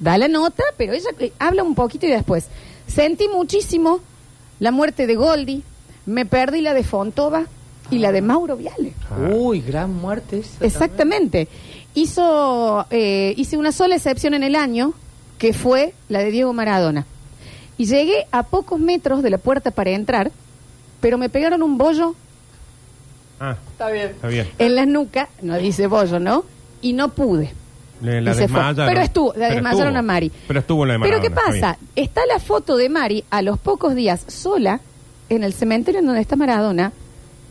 Da 0.00 0.18
la 0.18 0.28
nota, 0.28 0.62
pero 0.76 0.92
ella 0.92 1.08
eh, 1.20 1.32
habla 1.38 1.62
un 1.62 1.74
poquito 1.74 2.04
y 2.04 2.10
después. 2.10 2.48
Sentí 2.86 3.28
muchísimo 3.28 4.00
la 4.60 4.70
muerte 4.70 5.06
de 5.06 5.14
Goldi, 5.16 5.62
me 6.06 6.24
perdí 6.26 6.60
la 6.60 6.74
de 6.74 6.84
Fontova 6.84 7.44
y 7.90 7.98
la 7.98 8.12
de 8.12 8.22
Mauro 8.22 8.56
Viale. 8.56 8.92
Uy, 9.34 9.60
gran 9.60 9.94
muerte 9.94 10.38
esa 10.40 10.64
Exactamente. 10.64 11.48
Hizo, 11.94 12.86
eh, 12.90 13.34
hice 13.36 13.56
una 13.56 13.72
sola 13.72 13.96
excepción 13.96 14.34
en 14.34 14.42
el 14.42 14.54
año, 14.56 14.92
que 15.38 15.52
fue 15.52 15.94
la 16.08 16.20
de 16.20 16.30
Diego 16.30 16.52
Maradona. 16.52 17.06
Y 17.78 17.86
llegué 17.86 18.26
a 18.32 18.42
pocos 18.44 18.78
metros 18.80 19.22
de 19.22 19.30
la 19.30 19.38
puerta 19.38 19.70
para 19.70 19.90
entrar, 19.90 20.30
pero 21.00 21.18
me 21.18 21.28
pegaron 21.28 21.62
un 21.62 21.76
bollo 21.78 22.14
Ah, 23.38 23.56
Está 23.72 23.90
bien. 23.90 24.06
está 24.12 24.28
bien. 24.28 24.48
en 24.58 24.74
la 24.74 24.86
nuca, 24.86 25.28
no 25.42 25.58
dice 25.58 25.86
bollo, 25.88 26.18
¿no? 26.18 26.44
Y 26.80 26.94
no 26.94 27.10
pude. 27.10 27.52
La 28.02 28.32
Y 28.32 28.34
se 28.34 28.48
fue. 28.48 28.60
Pero 28.74 29.00
estuvo, 29.00 29.32
la 29.36 29.50
desmayaron 29.50 29.96
a 29.96 30.02
Mari. 30.02 30.30
Pero 30.46 30.60
estuvo 30.60 30.84
la 30.84 30.94
de 30.94 31.00
Pero. 31.00 31.20
¿qué 31.20 31.30
pasa? 31.30 31.52
está 31.54 31.78
Está 31.94 32.20
la 32.26 32.38
foto 32.38 32.76
de 32.76 32.88
Mari 32.88 33.24
a 33.30 33.42
los 33.42 33.58
pocos 33.58 33.94
días 33.94 34.24
sola 34.28 34.80
en 35.28 35.42
el 35.44 35.52
cementerio 35.54 36.00
en 36.00 36.06
donde 36.06 36.20
está 36.20 36.36
Maradona, 36.36 36.92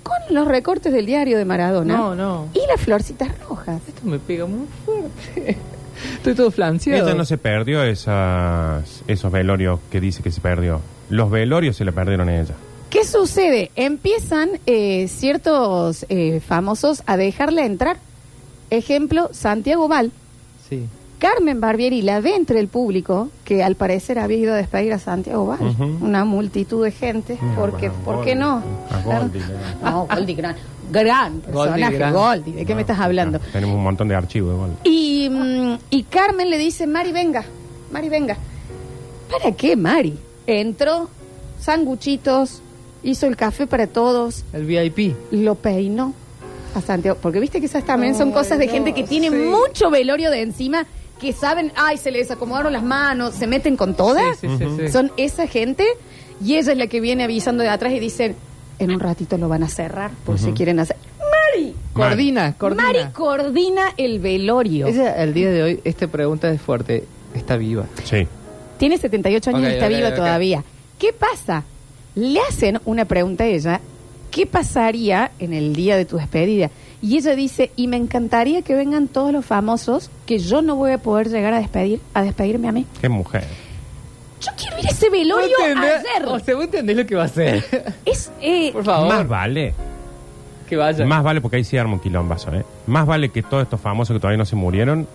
con 0.04 0.36
los 0.36 0.48
recortes 0.48 0.94
del 0.94 1.06
diario 1.06 1.38
de 1.38 1.46
Maradona 1.46 1.98
No, 1.98 2.16
no. 2.16 2.48
y 2.54 2.60
las 2.68 2.80
florcitas 2.80 3.30
rojas. 3.50 3.82
Esto 3.88 4.02
me 4.06 4.20
pega 4.20 4.46
muy 4.46 4.68
fuerte. 4.86 5.58
Estoy 6.18 6.36
todo 6.36 6.52
flanceado. 6.52 7.06
Ella 7.08 7.16
no 7.18 7.25
se 7.25 7.38
perdió 7.38 7.84
esas, 7.84 9.04
esos 9.08 9.32
velorios 9.32 9.80
que 9.90 10.00
dice 10.00 10.22
que 10.22 10.32
se 10.32 10.42
perdió. 10.42 10.80
Los 11.10 11.32
velorios 11.32 11.75
se 11.75 11.86
le 11.86 11.92
perdieron 11.92 12.30
a 12.30 12.40
ella. 12.40 12.54
¿Qué 12.90 13.04
sucede? 13.04 13.72
Empiezan 13.75 14.50
eh, 14.68 15.08
ciertos 15.08 16.06
eh, 16.10 16.40
famosos 16.46 17.02
a 17.08 17.18
dejarla 17.18 17.66
entrar. 17.66 17.98
Ejemplo, 18.70 19.29
Santiago 19.34 19.88
Val. 19.88 20.12
Sí. 20.70 20.86
Carmen 21.20 21.62
Barbieri 21.62 22.01
la 22.01 22.20
ve 22.20 22.36
entre 22.36 22.60
el 22.60 22.68
público, 22.68 23.30
que 23.46 23.64
al 23.64 23.75
parecer 23.75 24.20
había 24.20 24.38
ido 24.38 24.54
a 24.54 24.58
despedir 24.58 24.92
a 24.94 25.00
Santiago 25.00 25.46
Val. 25.46 25.60
Una 26.01 26.25
multitud 26.25 26.84
de 26.84 26.92
gente. 26.92 27.38
Porque, 27.56 27.88
bueno, 27.90 28.04
¿Por 28.04 28.25
qué 28.25 28.36
no? 28.36 28.62
A 28.92 29.01
Goldie, 29.04 29.42
No, 29.82 30.08
Goldie, 30.08 30.36
gran, 30.36 30.56
gran 30.92 31.40
personaje, 31.42 31.96
gran. 31.98 32.14
Goldie. 32.14 32.54
¿De 32.54 32.66
qué 32.66 32.74
me 32.75 32.75
No, 32.75 32.82
estás 32.82 33.00
hablando? 33.00 33.40
no, 33.40 33.46
tenemos 33.54 33.75
un 33.78 33.84
montón 33.84 34.08
de 34.10 34.16
archivos 34.16 34.54
igual. 34.56 34.72
Y, 34.84 35.30
mm, 35.32 35.78
y 35.90 36.04
Carmen 36.04 36.50
le 36.50 36.58
dice, 36.58 36.86
Mari, 36.86 37.12
venga, 37.14 37.46
Mari, 37.92 38.10
venga. 38.10 38.38
¿Para 39.32 39.56
qué, 39.56 39.75
Mari? 39.78 40.20
Entró, 40.46 41.10
sanguchitos, 41.60 42.62
hizo 43.04 43.25
el 43.25 43.36
café 43.38 43.68
para 43.68 43.88
todos, 43.88 44.44
El 44.54 44.66
VIP. 44.66 45.16
lo 45.32 45.56
peinó 45.56 46.14
a 46.75 46.81
Santiago. 46.81 47.18
Porque 47.22 47.40
viste 47.40 47.59
que 47.59 47.66
esas 47.68 47.85
también 47.85 48.16
son 48.16 48.29
Ay, 48.29 48.33
cosas 48.33 48.59
de 48.59 48.66
no, 48.68 48.72
gente 48.72 48.94
que 48.94 49.03
tiene 49.03 49.29
sí. 49.29 49.35
mucho 49.35 49.90
velorio 49.90 50.31
de 50.31 50.42
encima, 50.42 50.85
que 51.20 51.33
saben, 51.33 51.72
ay, 51.75 51.98
se 51.98 52.11
les 52.11 52.29
acomodaron 52.31 52.74
las 52.74 52.83
manos, 52.83 53.33
se 53.35 53.48
meten 53.48 53.77
con 53.77 53.96
todas. 53.96 54.38
Sí, 54.38 54.48
sí, 54.48 54.57
sí, 54.57 54.66
sí. 54.85 54.92
Son 54.92 55.11
esa 55.18 55.48
gente 55.48 55.85
y 56.44 56.55
ella 56.55 56.74
es 56.74 56.77
la 56.77 56.88
que 56.88 57.00
viene 57.00 57.24
avisando 57.24 57.64
de 57.64 57.70
atrás 57.70 57.94
y 57.94 58.00
dicen, 58.00 58.35
en 58.79 58.92
un 58.92 59.00
ratito 59.00 59.38
lo 59.38 59.48
van 59.48 59.64
a 59.64 59.70
cerrar 59.70 60.11
por 60.25 60.38
si 60.38 60.51
quieren 60.51 60.79
hacer. 60.79 60.98
Mari, 61.20 61.74
Coordina, 61.94 62.53
coordina. 62.57 62.83
Mari 62.83 63.00
coordina 63.14 63.94
el 63.98 64.20
velorio. 64.20 64.88
Ella, 64.88 65.22
el 65.24 65.33
día 65.33 65.50
de 65.51 65.64
hoy, 65.64 65.79
esta 65.83 66.07
pregunta 66.07 66.50
es 66.51 66.61
fuerte. 66.61 67.05
Está 67.33 67.57
viva. 67.57 67.85
Sí. 68.03 68.27
Tiene 68.77 68.98
78 68.98 69.50
años 69.51 69.64
y 69.64 69.74
está 69.74 69.88
viva 69.88 70.14
todavía. 70.14 70.64
¿Qué 71.00 71.14
pasa? 71.14 71.64
Le 72.16 72.40
hacen 72.42 72.79
una 72.85 73.05
pregunta 73.05 73.44
a 73.44 73.48
ella. 73.48 73.81
¿Qué 74.35 74.45
pasaría 74.45 75.31
en 75.39 75.53
el 75.53 75.74
día 75.74 75.95
de 75.95 76.03
tu 76.03 76.17
despedida? 76.17 76.69
Y 77.01 77.15
ella 77.15 77.35
dice, 77.37 77.71
y 77.77 77.87
me 77.87 77.95
encantaría 77.95 78.63
que 78.63 78.75
vengan 78.75 79.07
todos 79.07 79.31
los 79.31 79.45
famosos 79.45 80.09
que 80.25 80.39
yo 80.39 80.61
no 80.61 80.75
voy 80.75 80.91
a 80.91 80.98
poder 80.98 81.29
llegar 81.29 81.53
a 81.53 81.59
despedir, 81.59 82.01
a 82.13 82.21
despedirme 82.21 82.67
a 82.67 82.74
mí. 82.74 82.85
Qué 83.00 83.07
mujer. 83.07 83.45
Yo 84.41 84.51
quiero 84.57 84.77
ir 84.79 84.87
a 84.87 84.89
ese 84.89 85.09
velorio 85.09 85.48
¿Vos 85.57 85.67
entendés- 85.69 86.03
ayer. 86.17 86.25
O 86.27 86.39
sea, 86.39 86.55
vos 86.55 86.63
entendés 86.65 86.98
lo 86.98 87.05
que 87.05 87.15
va 87.15 87.21
a 87.21 87.25
hacer. 87.27 87.63
es, 88.03 88.29
eh, 88.41 88.74
Por 88.74 88.83
favor. 88.83 89.07
Más 89.07 89.25
vale. 89.25 89.74
Que 90.67 90.75
vaya. 90.75 91.05
Más 91.05 91.24
vale, 91.24 91.39
porque 91.39 91.55
ahí 91.55 91.63
sí 91.63 91.77
arma 91.77 91.93
un 91.93 92.01
quilombazo, 92.01 92.53
¿eh? 92.53 92.65
Más 92.87 93.05
vale 93.07 93.29
que 93.29 93.41
todos 93.41 93.63
estos 93.63 93.79
famosos 93.79 94.13
que 94.15 94.19
todavía 94.19 94.37
no 94.39 94.45
se 94.45 94.57
murieron 94.57 95.07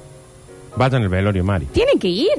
vayan 0.77 1.03
al 1.03 1.11
velorio 1.11 1.45
Mari. 1.45 1.67
tienen 1.67 1.99
que 1.99 2.09
ir. 2.09 2.31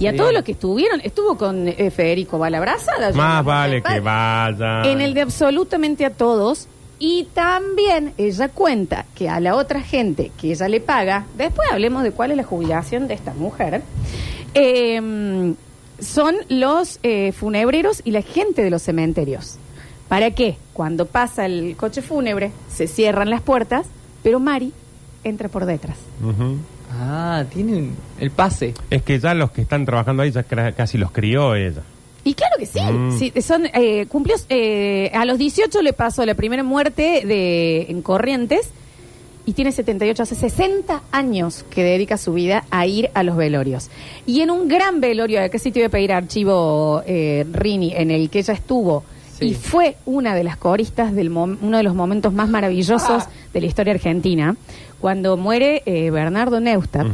Y 0.00 0.06
a 0.06 0.16
todos 0.16 0.32
los 0.32 0.44
que 0.44 0.52
estuvieron, 0.52 1.00
estuvo 1.02 1.36
con 1.36 1.66
eh, 1.66 1.90
Federico 1.90 2.38
Balabrazada. 2.38 3.12
Más 3.12 3.44
vale 3.44 3.82
que 3.82 4.00
vayan. 4.00 4.84
En 4.84 5.00
el 5.00 5.14
de 5.14 5.22
absolutamente 5.22 6.04
a 6.06 6.10
todos. 6.10 6.68
Y 7.00 7.28
también 7.32 8.12
ella 8.18 8.48
cuenta 8.48 9.06
que 9.14 9.28
a 9.28 9.38
la 9.38 9.54
otra 9.54 9.80
gente 9.80 10.32
que 10.40 10.50
ella 10.50 10.68
le 10.68 10.80
paga, 10.80 11.26
después 11.36 11.68
hablemos 11.70 12.02
de 12.02 12.10
cuál 12.10 12.32
es 12.32 12.36
la 12.36 12.42
jubilación 12.42 13.06
de 13.06 13.14
esta 13.14 13.34
mujer, 13.34 13.82
eh, 14.54 15.54
son 16.00 16.36
los 16.48 16.98
eh, 17.02 17.32
funebreros 17.32 18.02
y 18.04 18.10
la 18.10 18.22
gente 18.22 18.62
de 18.62 18.70
los 18.70 18.82
cementerios. 18.82 19.58
¿Para 20.08 20.30
qué? 20.30 20.56
Cuando 20.72 21.06
pasa 21.06 21.46
el 21.46 21.76
coche 21.76 22.02
fúnebre, 22.02 22.50
se 22.68 22.86
cierran 22.86 23.30
las 23.30 23.42
puertas, 23.42 23.86
pero 24.22 24.40
Mari 24.40 24.72
entra 25.22 25.48
por 25.48 25.66
detrás. 25.66 25.98
Ah, 26.98 27.44
tienen 27.52 27.94
el 28.18 28.30
pase. 28.30 28.74
Es 28.90 29.02
que 29.02 29.18
ya 29.20 29.32
los 29.34 29.50
que 29.52 29.62
están 29.62 29.86
trabajando 29.86 30.22
ahí 30.22 30.30
ya 30.32 30.46
cra- 30.46 30.74
casi 30.74 30.98
los 30.98 31.12
crió 31.12 31.54
ella. 31.54 31.82
Y 32.24 32.34
claro 32.34 32.56
que 32.58 32.66
sí, 32.66 32.80
Mm. 32.80 33.18
sí, 33.18 33.32
son 33.40 33.66
eh, 33.72 34.06
cumplió 34.06 34.34
eh, 34.48 35.10
a 35.14 35.24
los 35.24 35.38
18 35.38 35.80
le 35.82 35.92
pasó 35.92 36.26
la 36.26 36.34
primera 36.34 36.62
muerte 36.62 37.22
de 37.24 37.82
en 37.88 38.02
Corrientes 38.02 38.70
y 39.46 39.52
tiene 39.54 39.72
78, 39.72 40.24
hace 40.24 40.34
60 40.34 41.02
años 41.10 41.64
que 41.70 41.82
dedica 41.82 42.18
su 42.18 42.34
vida 42.34 42.64
a 42.70 42.86
ir 42.86 43.08
a 43.14 43.22
los 43.22 43.34
velorios. 43.36 43.88
Y 44.26 44.42
en 44.42 44.50
un 44.50 44.68
gran 44.68 45.00
velorio, 45.00 45.42
acá 45.42 45.58
sí 45.58 45.70
te 45.72 45.78
voy 45.80 45.86
a 45.86 45.88
pedir 45.90 46.12
archivo 46.12 47.02
eh, 47.06 47.46
Rini, 47.50 47.94
en 47.96 48.10
el 48.10 48.28
que 48.28 48.40
ella 48.40 48.52
estuvo 48.52 49.04
Sí. 49.38 49.46
y 49.46 49.54
fue 49.54 49.96
una 50.04 50.34
de 50.34 50.44
las 50.44 50.56
coristas 50.56 51.14
del 51.14 51.30
uno 51.30 51.76
de 51.76 51.82
los 51.82 51.94
momentos 51.94 52.32
más 52.32 52.48
maravillosos 52.48 53.24
de 53.52 53.60
la 53.60 53.66
historia 53.66 53.92
argentina, 53.94 54.56
cuando 55.00 55.36
muere 55.36 55.82
eh, 55.86 56.10
Bernardo 56.10 56.60
Neustadt 56.60 57.06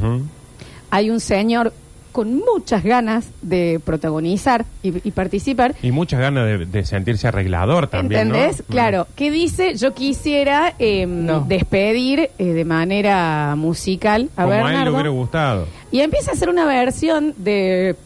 hay 0.90 1.10
un 1.10 1.18
señor 1.18 1.72
con 2.14 2.37
muchas 2.37 2.85
ganas 2.85 3.27
de 3.42 3.81
protagonizar 3.85 4.64
y, 4.85 5.07
y 5.07 5.11
participar. 5.11 5.74
Y 5.83 5.90
muchas 5.90 6.20
ganas 6.20 6.46
de, 6.46 6.64
de 6.64 6.85
sentirse 6.87 7.27
arreglador 7.27 7.88
también, 7.88 8.29
¿no? 8.29 8.37
¿Entendés? 8.37 8.62
Mm. 8.68 8.70
Claro. 8.72 9.07
Que 9.16 9.33
dice, 9.33 9.74
yo 9.74 9.92
quisiera 9.94 10.74
eh, 10.79 11.07
No. 11.07 11.40
despedir 11.40 12.31
eh, 12.38 12.44
de 12.44 12.64
manera 12.64 13.55
musical 13.57 14.31
a 14.37 14.42
Como 14.44 14.53
a 14.55 14.57
él 14.59 14.62
le 14.62 14.68
Bernardo. 14.70 14.92
hubiera 14.94 15.11
gustado. 15.11 15.66
Y 15.90 16.00
empieza 16.00 16.31
a 16.31 16.35
hacer 16.35 16.48
una 16.48 16.64
versión 16.66 17.35
de... 17.37 17.96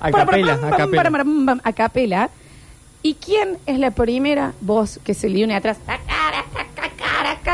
A 0.00 1.72
capela. 1.74 2.30
¿Y 3.02 3.14
quién 3.14 3.56
es 3.66 3.78
la 3.78 3.90
primera 3.92 4.52
voz 4.60 4.98
que 5.04 5.14
se 5.14 5.28
le 5.28 5.44
une 5.44 5.54
atrás? 5.56 5.78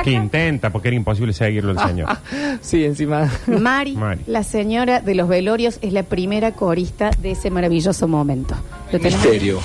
Que 0.05 0.11
intenta, 0.13 0.71
porque 0.71 0.89
era 0.89 0.97
imposible 0.97 1.33
seguirlo 1.33 1.73
el 1.73 1.79
señor. 1.79 2.09
Sí, 2.61 2.85
encima. 2.85 3.31
Mari, 3.47 3.93
Mari. 3.97 4.23
la 4.27 4.43
señora 4.43 5.01
de 5.01 5.15
los 5.15 5.29
velorios, 5.29 5.79
es 5.83 5.93
la 5.93 6.03
primera 6.03 6.53
corista 6.53 7.11
de 7.19 7.33
ese 7.33 7.51
maravilloso 7.51 8.09
momento. 8.09 8.57
Misterio. 8.93 9.61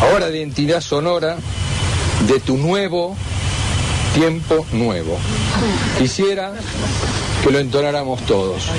Ahora 0.00 0.26
de 0.28 0.38
identidad 0.38 0.80
sonora 0.80 1.36
de 2.26 2.40
tu 2.40 2.56
nuevo 2.56 3.14
tiempo 4.14 4.64
nuevo. 4.72 5.18
Quisiera 5.98 6.52
que 7.44 7.50
lo 7.50 7.58
entonáramos 7.58 8.22
todos. 8.22 8.70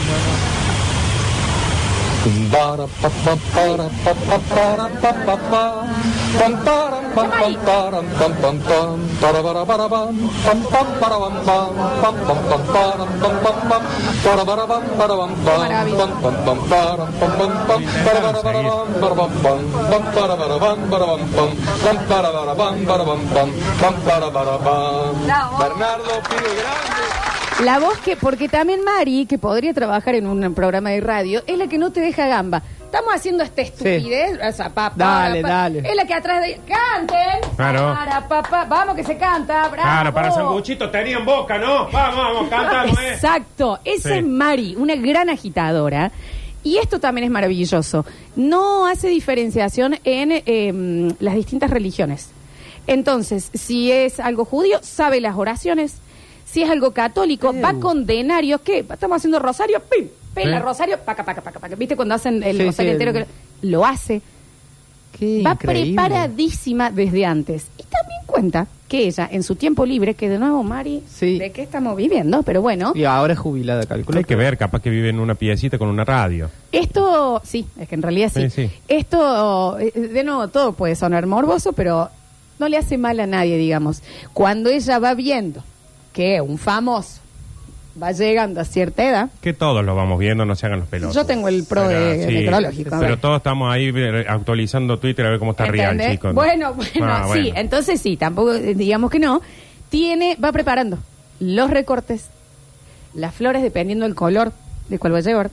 Bernardo, 25.59 26.13
pibe 26.29 26.51
grande. 26.59 27.36
La 27.63 27.79
voz 27.79 27.97
que, 27.99 28.15
porque 28.15 28.47
también 28.47 28.83
Mari, 28.83 29.25
que 29.25 29.37
podría 29.39 29.73
trabajar 29.73 30.13
en 30.15 30.27
un 30.27 30.53
programa 30.53 30.91
de 30.91 31.01
radio, 31.01 31.41
es 31.47 31.57
la 31.57 31.67
que 31.67 31.77
no 31.79 31.91
te 31.91 32.01
deja 32.01 32.27
gamba. 32.27 32.61
Estamos 32.85 33.13
haciendo 33.15 33.43
esta 33.43 33.61
estupidez. 33.63 34.39
o 34.41 34.51
sea, 34.51 34.69
pa, 34.69 34.91
pa, 34.91 34.95
Dale, 34.95 35.41
pa. 35.41 35.47
dale. 35.49 35.79
Es 35.79 35.95
la 35.95 36.05
que 36.05 36.13
atrás 36.13 36.39
de. 36.41 36.61
¡Canten! 36.67 37.51
Claro. 37.55 37.93
Para, 37.95 38.27
pa, 38.27 38.43
pa. 38.43 38.65
Vamos 38.65 38.95
que 38.95 39.03
se 39.03 39.17
canta. 39.17 39.67
¡Bravo! 39.69 39.81
Claro, 39.89 40.13
para 40.13 40.31
Sanguchito 40.31 40.89
tenían 40.91 41.25
boca, 41.25 41.57
¿no? 41.57 41.89
Vamos, 41.91 42.15
vamos, 42.15 42.49
cántalo, 42.49 42.91
eh. 43.01 43.13
Exacto. 43.13 43.79
Esa 43.83 44.09
Sí. 44.09 44.15
es 44.19 44.25
Mari, 44.25 44.75
una 44.77 44.95
gran 44.95 45.29
agitadora. 45.29 46.11
Y 46.63 46.77
esto 46.77 46.99
también 46.99 47.25
es 47.25 47.31
maravilloso. 47.31 48.05
No 48.35 48.85
hace 48.87 49.07
diferenciación 49.07 49.95
en 50.03 50.31
eh, 50.45 51.15
las 51.19 51.33
distintas 51.35 51.71
religiones. 51.71 52.29
Entonces, 52.85 53.49
si 53.53 53.91
es 53.91 54.19
algo 54.19 54.45
judío, 54.45 54.79
sabe 54.83 55.19
las 55.21 55.35
oraciones. 55.35 55.97
Si 56.49 56.63
es 56.63 56.69
algo 56.69 56.91
católico, 56.91 57.53
va 57.61 57.73
con 57.73 58.05
denarios. 58.05 58.61
¿Qué? 58.61 58.79
Estamos 58.89 59.17
haciendo 59.17 59.39
rosario, 59.39 59.81
¡pim! 59.81 60.07
Pela 60.33 60.57
Sí. 60.57 60.63
rosario, 60.63 60.97
paca, 60.99 61.23
paca, 61.25 61.41
paca, 61.41 61.59
paca. 61.59 61.75
¿Viste 61.75 61.95
cuando 61.95 62.15
hacen 62.15 62.41
el 62.41 62.57
Sí, 62.57 62.63
rosario 62.65 62.91
sí, 62.91 62.93
entero? 62.93 63.11
el- 63.11 63.25
Que 63.25 63.67
lo 63.67 63.85
hace. 63.85 64.21
Qué 65.17 65.41
Va 65.45 65.53
increíble. 65.53 65.93
preparadísima 65.95 66.91
desde 66.91 67.25
antes. 67.25 67.67
Y 67.77 67.83
también 67.83 68.19
cuenta 68.27 68.67
que 68.87 69.07
ella, 69.07 69.27
en 69.31 69.41
su 69.43 69.55
tiempo 69.55 69.85
libre, 69.85 70.13
que 70.13 70.29
de 70.29 70.37
nuevo, 70.37 70.63
Mari, 70.63 71.01
Sí. 71.09 71.39
¿de 71.39 71.51
qué 71.51 71.63
estamos 71.63 71.97
viviendo? 71.97 72.43
Pero 72.43 72.61
bueno, 72.61 72.91
Y 72.95 73.03
ahora 73.05 73.33
es 73.33 73.39
jubilada, 73.39 73.85
calculo. 73.85 74.19
Hay 74.19 74.23
que 74.25 74.35
ver, 74.35 74.57
capaz 74.57 74.81
que 74.81 74.89
vive 74.89 75.09
en 75.09 75.19
una 75.19 75.33
piecita 75.35 75.77
con 75.77 75.89
una 75.89 76.05
radio. 76.05 76.49
Esto, 76.71 77.41
sí, 77.43 77.65
es 77.79 77.87
que 77.89 77.95
en 77.95 78.01
realidad 78.03 78.31
sí. 78.33 78.49
Sí, 78.49 78.67
sí. 78.67 78.71
Esto, 78.87 79.79
eh, 79.79 79.91
de 79.91 80.23
nuevo, 80.23 80.47
todo 80.49 80.73
puede 80.73 80.95
sonar 80.95 81.25
morboso, 81.25 81.73
pero 81.73 82.09
no 82.59 82.69
le 82.69 82.77
hace 82.77 82.97
mal 82.97 83.19
a 83.19 83.25
nadie, 83.27 83.57
digamos. 83.57 84.03
Cuando 84.33 84.69
ella 84.69 84.99
va 84.99 85.13
viendo 85.15 85.63
que 86.17 86.41
un 86.41 86.57
famoso 86.57 87.19
va 88.01 88.11
llegando 88.11 88.59
a 88.59 88.65
cierta 88.65 89.07
edad, 89.07 89.29
Que 89.41 89.53
todos 89.53 89.83
lo 89.85 89.95
vamos 89.95 90.19
viendo, 90.19 90.45
no 90.45 90.55
se 90.55 90.65
hagan 90.65 90.79
los 90.79 90.87
pelos. 90.87 91.13
Yo 91.15 91.25
tengo 91.25 91.47
el 91.47 91.63
pro 91.65 91.87
de- 91.87 92.25
meteorológico, 92.27 92.93
a 92.95 92.99
ver. 92.99 93.07
Pero 93.09 93.19
todos 93.21 93.37
estamos 93.37 93.71
ahí 93.73 93.91
eh, 93.95 94.25
actualizando 94.27 94.99
Twitter 94.99 95.25
a 95.25 95.29
ver 95.31 95.39
cómo 95.39 95.51
está 95.51 95.65
real, 95.65 95.99
chicos. 96.11 96.33
Bueno, 96.33 96.73
bueno, 96.73 97.05
Ah, 97.05 97.23
sí, 97.33 97.39
bueno. 97.43 97.53
entonces 97.55 98.01
sí, 98.01 98.17
tampoco 98.17 98.53
eh, 98.53 98.73
digamos 98.75 99.09
que 99.11 99.19
no. 99.19 99.41
Tiene, 99.89 100.35
va 100.43 100.51
preparando 100.51 100.97
los 101.39 101.69
recortes, 101.69 102.29
las 103.13 103.33
flores 103.33 103.61
dependiendo 103.63 104.05
del 104.05 104.15
color 104.15 104.51
de 104.89 104.99
cuál 104.99 105.13
va 105.13 105.19
a 105.19 105.21
llevar. 105.21 105.51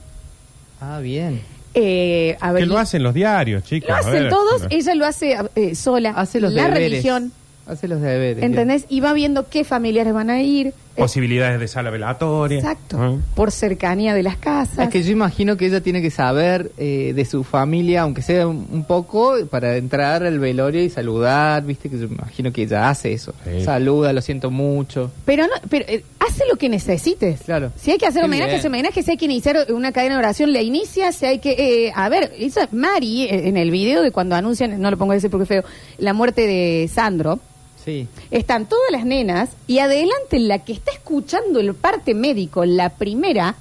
Ah, 0.81 0.99
bien. 0.99 1.41
Eh, 1.73 2.37
a 2.41 2.51
ver, 2.51 2.63
Que 2.63 2.67
lo 2.67 2.77
hacen 2.77 3.01
los 3.03 3.13
diarios, 3.13 3.63
chicos. 3.63 3.89
lo 3.89 3.95
a 3.95 3.99
hacen 3.99 4.13
ver. 4.13 4.29
todos, 4.29 4.67
ella 4.69 4.95
lo 4.95 5.05
hace 5.05 5.37
eh, 5.55 5.75
sola. 5.75 6.11
Hace 6.15 6.39
los 6.39 6.53
la 6.53 6.63
deberes. 6.63 6.89
religión, 6.91 7.31
Hace 7.67 7.87
los 7.87 7.99
deberes. 7.99 8.43
¿entendés? 8.43 8.85
Y 8.89 8.99
va 8.99 9.13
viendo 9.13 9.49
qué 9.49 9.63
familiares 9.63 10.13
van 10.13 10.29
a 10.29 10.41
ir. 10.41 10.73
Posibilidades 10.95 11.59
de 11.59 11.67
sala 11.67 11.89
velatoria. 11.89 12.59
Exacto. 12.59 12.97
Ah. 12.99 13.15
Por 13.35 13.51
cercanía 13.51 14.13
de 14.13 14.23
las 14.23 14.37
casas. 14.37 14.85
Es 14.85 14.89
que 14.89 15.03
yo 15.03 15.11
imagino 15.11 15.57
que 15.57 15.65
ella 15.65 15.81
tiene 15.81 16.01
que 16.01 16.11
saber 16.11 16.71
eh, 16.77 17.11
de 17.15 17.25
su 17.25 17.43
familia, 17.43 18.03
aunque 18.03 18.21
sea 18.21 18.47
un, 18.47 18.67
un 18.71 18.85
poco, 18.85 19.35
para 19.49 19.75
entrar 19.77 20.23
al 20.23 20.39
velorio 20.39 20.81
y 20.83 20.89
saludar, 20.89 21.63
viste 21.65 21.89
que 21.89 21.97
yo 21.97 22.05
imagino 22.05 22.53
que 22.53 22.63
ella 22.63 22.87
hace 22.89 23.11
eso. 23.13 23.33
Sí. 23.43 23.63
Saluda, 23.63 24.13
lo 24.13 24.21
siento 24.21 24.51
mucho. 24.51 25.11
Pero, 25.25 25.47
no, 25.47 25.53
pero 25.69 25.85
eh, 25.87 26.03
hace 26.19 26.43
lo 26.49 26.55
que 26.57 26.69
necesites. 26.69 27.41
Claro. 27.41 27.71
Si 27.75 27.91
hay 27.91 27.97
que 27.97 28.05
hacer 28.05 28.23
homenaje, 28.23 28.55
hace 28.55 28.67
homenaje. 28.67 29.03
Si 29.03 29.11
hay 29.11 29.17
que 29.17 29.25
iniciar 29.25 29.67
una 29.73 29.91
cadena 29.91 30.15
de 30.15 30.19
oración, 30.19 30.53
la 30.53 30.61
inicia. 30.61 31.11
Si 31.11 31.25
hay 31.25 31.39
que. 31.39 31.87
eh, 31.87 31.93
a 31.95 32.07
ver, 32.09 32.31
esa 32.37 32.69
Mari, 32.71 33.23
eh, 33.23 33.49
en 33.49 33.57
el 33.57 33.71
video 33.71 34.01
de 34.01 34.11
cuando 34.11 34.35
anuncian, 34.35 34.79
no 34.79 34.91
lo 34.91 34.97
pongo 34.97 35.11
a 35.11 35.15
decir 35.15 35.29
porque 35.29 35.43
es 35.43 35.49
feo, 35.49 35.63
la 35.97 36.13
muerte 36.13 36.47
de 36.47 36.89
Sandro, 36.93 37.39
Sí. 37.85 38.07
están 38.31 38.65
todas 38.65 38.91
las 38.91 39.05
nenas 39.05 39.51
y 39.67 39.77
adelante 39.79 40.39
la 40.39 40.59
que 40.59 40.73
está 40.73 40.91
escuchando 40.91 41.59
el 41.59 41.73
parte 41.75 42.13
médico, 42.15 42.65
la 42.65 42.89
primera, 42.89 43.55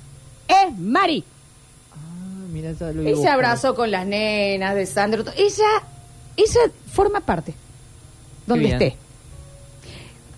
es 0.49 0.77
Mari. 0.79 1.23
Ah, 1.93 2.47
mira, 2.51 2.73
ya 2.73 2.91
lo 2.91 3.03
Ella 3.03 3.35
abrazó 3.35 3.75
con 3.75 3.91
las 3.91 4.07
nenas 4.07 4.75
de 4.75 4.87
Sandro. 4.87 5.25
Ella, 5.37 5.67
ella 6.37 6.61
forma 6.91 7.21
parte. 7.21 7.55
Donde 8.47 8.69
esté. 8.71 8.97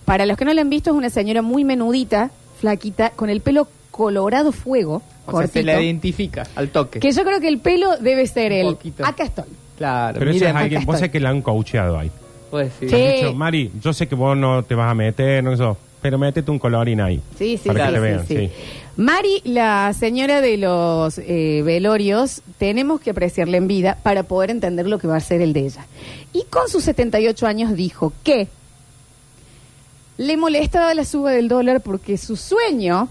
Para 0.05 0.25
los 0.25 0.37
que 0.37 0.45
no 0.45 0.53
la 0.53 0.61
han 0.61 0.69
visto, 0.69 0.91
es 0.91 0.95
una 0.95 1.09
señora 1.09 1.41
muy 1.41 1.63
menudita, 1.65 2.31
flaquita, 2.59 3.09
con 3.11 3.29
el 3.29 3.41
pelo 3.41 3.67
colorado 3.91 4.51
fuego, 4.51 5.01
O 5.25 5.37
sea, 5.39 5.47
se 5.47 5.63
la 5.63 5.81
identifica 5.81 6.43
al 6.55 6.69
toque. 6.69 6.99
que 6.99 7.11
yo 7.11 7.23
creo 7.23 7.39
que 7.41 7.47
el 7.49 7.59
pelo 7.59 7.97
debe 7.97 8.25
ser 8.27 8.51
Un 8.51 8.57
el. 8.59 8.65
poquito. 8.75 9.05
Acá 9.05 9.23
estoy. 9.23 9.45
Claro, 9.77 10.19
Pero 10.19 10.31
eso 10.31 10.39
miren, 10.39 10.55
es 10.55 10.61
alguien, 10.63 10.85
vos 10.85 10.99
sé 10.99 11.11
que 11.11 11.19
la 11.19 11.29
han 11.29 11.41
coacheado 11.41 11.99
ahí. 11.99 12.09
Pues 12.49 12.71
sí. 12.79 12.89
Sí. 12.89 12.95
Dicho, 12.95 13.33
Mari, 13.33 13.71
yo 13.81 13.93
sé 13.93 14.07
que 14.07 14.15
vos 14.15 14.37
no 14.37 14.63
te 14.63 14.75
vas 14.75 14.91
a 14.91 14.93
meter, 14.93 15.43
no 15.43 15.51
eso, 15.53 15.77
pero 16.01 16.17
métete 16.17 16.49
un 16.51 16.59
colorín 16.59 17.01
ahí. 17.01 17.21
Sí, 17.37 17.57
sí, 17.57 17.67
Para 17.67 17.87
sí, 17.87 17.93
que 17.93 17.99
te 17.99 18.05
sí, 18.05 18.11
vean, 18.11 18.27
sí. 18.27 18.37
sí. 18.37 18.51
Mari, 18.97 19.41
la 19.43 19.93
señora 19.93 20.41
de 20.41 20.57
los 20.57 21.19
eh, 21.19 21.61
velorios, 21.63 22.41
tenemos 22.57 22.99
que 22.99 23.11
apreciarla 23.11 23.57
en 23.57 23.67
vida 23.67 23.97
para 24.01 24.23
poder 24.23 24.49
entender 24.49 24.87
lo 24.87 24.97
que 24.97 25.07
va 25.07 25.17
a 25.17 25.19
ser 25.19 25.41
el 25.41 25.53
de 25.53 25.65
ella. 25.67 25.85
Y 26.33 26.43
con 26.49 26.67
sus 26.67 26.83
78 26.85 27.45
años 27.45 27.75
dijo 27.75 28.11
que 28.23 28.47
le 30.17 30.35
molestaba 30.35 30.93
la 30.95 31.05
suba 31.05 31.31
del 31.31 31.47
dólar 31.47 31.81
porque 31.81 32.17
su 32.17 32.35
sueño, 32.35 33.07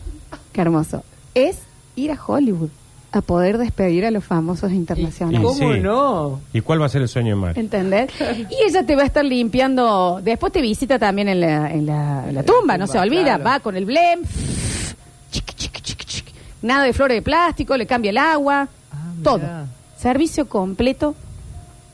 qué 0.53 0.61
hermoso, 0.61 1.05
es 1.35 1.59
ir 1.94 2.11
a 2.11 2.18
Hollywood 2.25 2.70
a 3.12 3.21
poder 3.23 3.57
despedir 3.59 4.05
a 4.05 4.11
los 4.11 4.25
famosos 4.25 4.73
internacionales. 4.73 5.40
¿Cómo 5.40 5.73
Sí. 5.75 5.81
no? 5.81 6.40
¿Y 6.53 6.61
cuál 6.61 6.81
va 6.83 6.87
a 6.87 6.88
ser 6.88 7.03
el 7.03 7.09
sueño 7.09 7.31
de 7.31 7.40
Mari? 7.40 7.61
¿Entendés? 7.61 8.11
Y 8.51 8.69
ella 8.69 8.85
te 8.85 8.95
va 8.97 9.03
a 9.03 9.07
estar 9.07 9.25
limpiando. 9.25 10.21
Después 10.23 10.53
te 10.53 10.61
visita 10.61 10.99
también 10.99 11.29
en 11.29 11.40
la, 11.40 11.71
en 11.73 11.87
la, 11.87 12.29
en 12.29 12.35
la 12.35 12.42
tumba, 12.42 12.77
no 12.77 12.87
se 12.87 12.99
olvida. 12.99 13.37
claro. 13.37 13.45
Va 13.45 13.61
con 13.61 13.77
el 13.77 13.85
blem. 13.87 14.21
chiqui, 15.31 15.55
chiqui, 15.55 15.81
chiqui, 15.81 16.05
chiqui. 16.05 16.33
Nada 16.62 16.85
de 16.85 16.92
flores 16.92 17.16
de 17.16 17.23
plástico, 17.23 17.77
le 17.77 17.87
cambia 17.87 18.11
el 18.11 18.19
agua. 18.19 18.69
Ah, 18.92 18.97
todo. 19.23 19.40
Servicio 19.99 20.49
completo. 20.49 21.14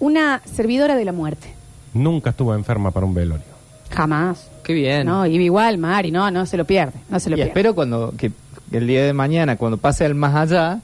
Una 0.01 0.43
servidora 0.45 0.97
de 0.97 1.05
la 1.05 1.13
muerte. 1.13 1.55
Nunca 1.95 2.31
estuvo 2.31 2.55
enferma 2.55 2.91
para 2.91 3.07
un 3.07 3.15
velorio. 3.15 3.45
Jamás. 3.91 4.49
Qué 4.65 4.73
bien. 4.73 5.07
No, 5.07 5.27
y 5.27 5.37
igual, 5.37 5.79
Mari, 5.79 6.11
no, 6.11 6.31
no 6.31 6.47
se 6.47 6.57
lo 6.57 6.65
pierde. 6.65 6.95
No 7.09 7.21
se 7.21 7.29
lo 7.31 7.35
y 7.35 7.39
pierde. 7.39 7.51
espero 7.51 7.75
cuando 7.75 8.13
que 8.17 8.33
el 8.73 8.87
día 8.87 9.05
de 9.05 9.13
mañana, 9.13 9.57
cuando 9.57 9.77
pase 9.77 10.05
al 10.05 10.15
más 10.15 10.35
allá, 10.35 10.81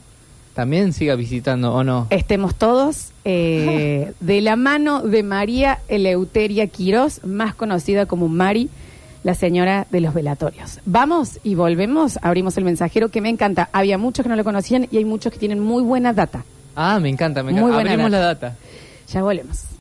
también 0.58 0.92
siga 0.92 1.14
visitando, 1.14 1.72
¿o 1.72 1.84
no? 1.84 2.08
Estemos 2.10 2.52
todos 2.56 3.12
eh, 3.24 4.12
de 4.20 4.40
la 4.40 4.56
mano 4.56 5.02
de 5.02 5.22
María 5.22 5.78
Eleuteria 5.86 6.66
Quirós, 6.66 7.22
más 7.24 7.54
conocida 7.54 8.06
como 8.06 8.26
Mari, 8.26 8.68
la 9.22 9.36
señora 9.36 9.86
de 9.92 10.00
los 10.00 10.14
velatorios. 10.14 10.80
Vamos 10.84 11.38
y 11.44 11.54
volvemos, 11.54 12.18
abrimos 12.22 12.56
el 12.56 12.64
mensajero 12.64 13.08
que 13.08 13.20
me 13.20 13.28
encanta. 13.28 13.68
Había 13.72 13.98
muchos 13.98 14.24
que 14.24 14.28
no 14.30 14.34
lo 14.34 14.42
conocían 14.42 14.88
y 14.90 14.96
hay 14.96 15.04
muchos 15.04 15.32
que 15.32 15.38
tienen 15.38 15.60
muy 15.60 15.84
buena 15.84 16.12
data. 16.12 16.44
Ah, 16.74 16.98
me 16.98 17.08
encanta, 17.08 17.44
me 17.44 17.52
Muy 17.52 17.60
encanta. 17.60 17.74
buena 17.76 17.90
Abrimos 17.92 18.10
data. 18.10 18.20
la 18.20 18.26
data. 18.34 18.56
Ya 19.12 19.22
volvemos. 19.22 19.58